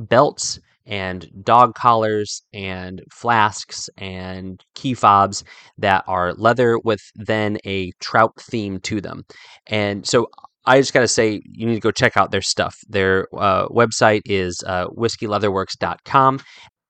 belts 0.00 0.58
and 0.88 1.28
dog 1.44 1.74
collars 1.74 2.42
and 2.52 3.02
flasks 3.12 3.88
and 3.98 4.64
key 4.74 4.94
fobs 4.94 5.44
that 5.76 6.02
are 6.08 6.32
leather 6.32 6.78
with 6.78 7.00
then 7.14 7.58
a 7.64 7.92
trout 8.00 8.32
theme 8.40 8.80
to 8.80 9.00
them. 9.00 9.24
And 9.66 10.06
so 10.06 10.28
I 10.64 10.80
just 10.80 10.92
got 10.92 11.00
to 11.00 11.08
say, 11.08 11.40
you 11.44 11.66
need 11.66 11.76
to 11.76 11.80
go 11.80 11.90
check 11.90 12.16
out 12.16 12.30
their 12.30 12.42
stuff. 12.42 12.76
Their 12.88 13.26
uh, 13.34 13.68
website 13.68 14.22
is 14.26 14.62
uh, 14.66 14.88
whiskeyleatherworks.com, 14.88 16.40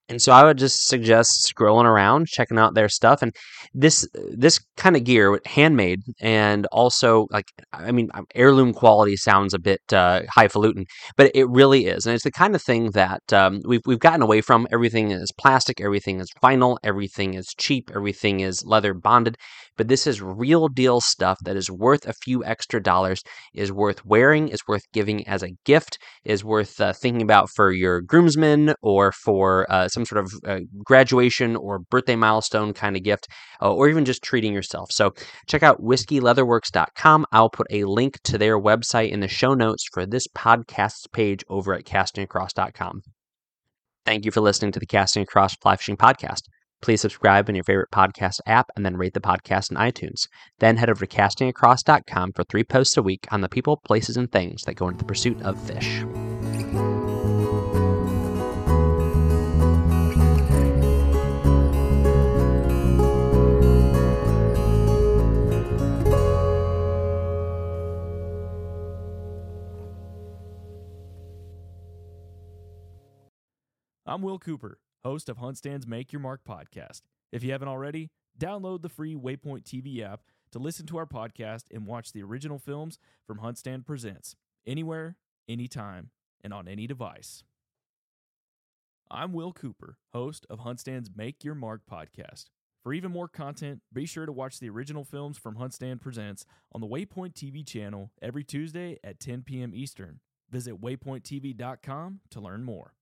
and 0.08 0.20
so 0.22 0.32
I 0.32 0.44
would 0.44 0.58
just 0.58 0.88
suggest 0.88 1.52
scrolling 1.54 1.84
around, 1.84 2.28
checking 2.28 2.58
out 2.58 2.74
their 2.74 2.88
stuff. 2.88 3.22
And 3.22 3.34
this 3.74 4.08
this 4.14 4.60
kind 4.76 4.96
of 4.96 5.04
gear, 5.04 5.40
handmade, 5.44 6.00
and 6.20 6.66
also 6.66 7.26
like 7.30 7.46
I 7.72 7.92
mean, 7.92 8.08
um, 8.14 8.26
heirloom 8.34 8.72
quality 8.72 9.16
sounds 9.16 9.54
a 9.54 9.58
bit 9.58 9.80
uh, 9.92 10.22
highfalutin, 10.34 10.86
but 11.16 11.30
it 11.34 11.48
really 11.48 11.86
is, 11.86 12.06
and 12.06 12.14
it's 12.14 12.24
the 12.24 12.30
kind 12.30 12.54
of 12.54 12.62
thing 12.62 12.92
that 12.92 13.32
um, 13.32 13.60
we've 13.66 13.82
we've 13.86 13.98
gotten 13.98 14.22
away 14.22 14.40
from. 14.40 14.66
Everything 14.72 15.10
is 15.10 15.32
plastic, 15.32 15.80
everything 15.80 16.20
is 16.20 16.30
vinyl, 16.42 16.78
everything 16.82 17.34
is 17.34 17.54
cheap, 17.58 17.90
everything 17.94 18.40
is 18.40 18.64
leather 18.64 18.94
bonded. 18.94 19.36
But 19.78 19.88
this 19.88 20.06
is 20.06 20.20
real 20.20 20.68
deal 20.68 21.00
stuff 21.00 21.38
that 21.44 21.56
is 21.56 21.70
worth 21.70 22.06
a 22.06 22.12
few 22.12 22.44
extra 22.44 22.82
dollars, 22.82 23.22
is 23.54 23.72
worth 23.72 24.04
wearing, 24.04 24.48
is 24.48 24.60
worth 24.68 24.82
giving 24.92 25.26
as 25.26 25.42
a 25.42 25.54
gift, 25.64 25.98
is 26.24 26.44
worth 26.44 26.80
uh, 26.80 26.92
thinking 26.92 27.22
about 27.22 27.48
for 27.48 27.72
your 27.72 28.02
groomsmen 28.02 28.74
or 28.82 29.12
for 29.12 29.70
uh, 29.70 29.88
some 29.88 30.04
sort 30.04 30.24
of 30.24 30.32
uh, 30.44 30.60
graduation 30.84 31.56
or 31.56 31.78
birthday 31.78 32.16
milestone 32.16 32.74
kind 32.74 32.96
of 32.96 33.04
gift, 33.04 33.28
uh, 33.62 33.72
or 33.72 33.88
even 33.88 34.04
just 34.04 34.22
treating 34.22 34.52
yourself. 34.52 34.90
So 34.90 35.14
check 35.46 35.62
out 35.62 35.80
whiskeyleatherworks.com. 35.80 37.26
I'll 37.32 37.50
put 37.50 37.68
a 37.70 37.84
link 37.84 38.20
to 38.24 38.36
their 38.36 38.60
website 38.60 39.10
in 39.10 39.20
the 39.20 39.28
show 39.28 39.54
notes 39.54 39.84
for 39.92 40.04
this 40.04 40.26
podcast's 40.26 41.06
page 41.06 41.44
over 41.48 41.72
at 41.72 41.84
castingacross.com. 41.84 43.02
Thank 44.04 44.24
you 44.24 44.32
for 44.32 44.40
listening 44.40 44.72
to 44.72 44.80
the 44.80 44.86
Casting 44.86 45.22
Across 45.22 45.56
Fly 45.56 45.76
Fishing 45.76 45.96
Podcast. 45.96 46.42
Please 46.80 47.00
subscribe 47.00 47.48
in 47.48 47.54
your 47.54 47.64
favorite 47.64 47.90
podcast 47.90 48.40
app 48.46 48.70
and 48.76 48.84
then 48.84 48.96
rate 48.96 49.14
the 49.14 49.20
podcast 49.20 49.70
in 49.70 49.76
iTunes. 49.76 50.28
Then 50.58 50.76
head 50.76 50.90
over 50.90 51.04
to 51.04 51.16
castingacross.com 51.16 52.32
for 52.32 52.44
three 52.44 52.64
posts 52.64 52.96
a 52.96 53.02
week 53.02 53.26
on 53.30 53.40
the 53.40 53.48
people, 53.48 53.78
places, 53.78 54.16
and 54.16 54.30
things 54.30 54.62
that 54.62 54.74
go 54.74 54.88
into 54.88 54.98
the 54.98 55.04
pursuit 55.04 55.42
of 55.42 55.60
fish. 55.60 56.04
I'm 74.08 74.22
Will 74.22 74.38
Cooper, 74.38 74.78
host 75.04 75.28
of 75.28 75.38
HuntStand's 75.38 75.87
Make 75.87 76.12
Your 76.12 76.20
Mark 76.20 76.40
podcast. 76.48 77.02
If 77.32 77.42
you 77.42 77.52
haven't 77.52 77.68
already, 77.68 78.11
download 78.38 78.82
the 78.82 78.88
free 78.88 79.14
Waypoint 79.14 79.64
TV 79.64 80.02
app 80.02 80.22
to 80.52 80.58
listen 80.58 80.87
to 80.87 80.96
our 80.96 81.06
podcast 81.06 81.64
and 81.72 81.87
watch 81.87 82.12
the 82.12 82.22
original 82.22 82.58
films 82.58 82.98
from 83.26 83.38
HuntStand 83.38 83.87
Presents 83.87 84.34
anywhere, 84.66 85.16
anytime, 85.48 86.11
and 86.42 86.52
on 86.52 86.68
any 86.68 86.87
device. 86.87 87.42
I'm 89.11 89.32
Will 89.32 89.52
Cooper, 89.52 89.96
host 90.12 90.46
of 90.50 90.61
HuntStand's 90.61 91.11
Make 91.14 91.44
Your 91.44 91.54
Mark 91.54 91.82
podcast. 91.90 92.46
For 92.82 92.92
even 92.92 93.11
more 93.11 93.28
content, 93.28 93.80
be 93.92 94.06
sure 94.06 94.26
to 94.26 94.32
watch 94.32 94.61
the 94.61 94.70
original 94.70 95.04
films 95.04 95.37
from 95.38 95.56
HuntStand 95.56 96.00
Presents 96.00 96.46
on 96.72 96.80
the 96.80 96.87
Waypoint 96.87 97.34
TV 97.34 97.66
channel 97.66 98.12
every 98.22 98.44
Tuesday 98.44 98.98
at 99.02 99.20
10 99.20 99.42
p.m. 99.42 99.72
Eastern. 99.74 100.20
Visit 100.50 100.80
waypointtv.com 100.80 102.20
to 102.30 102.40
learn 102.40 102.64
more. 102.64 102.94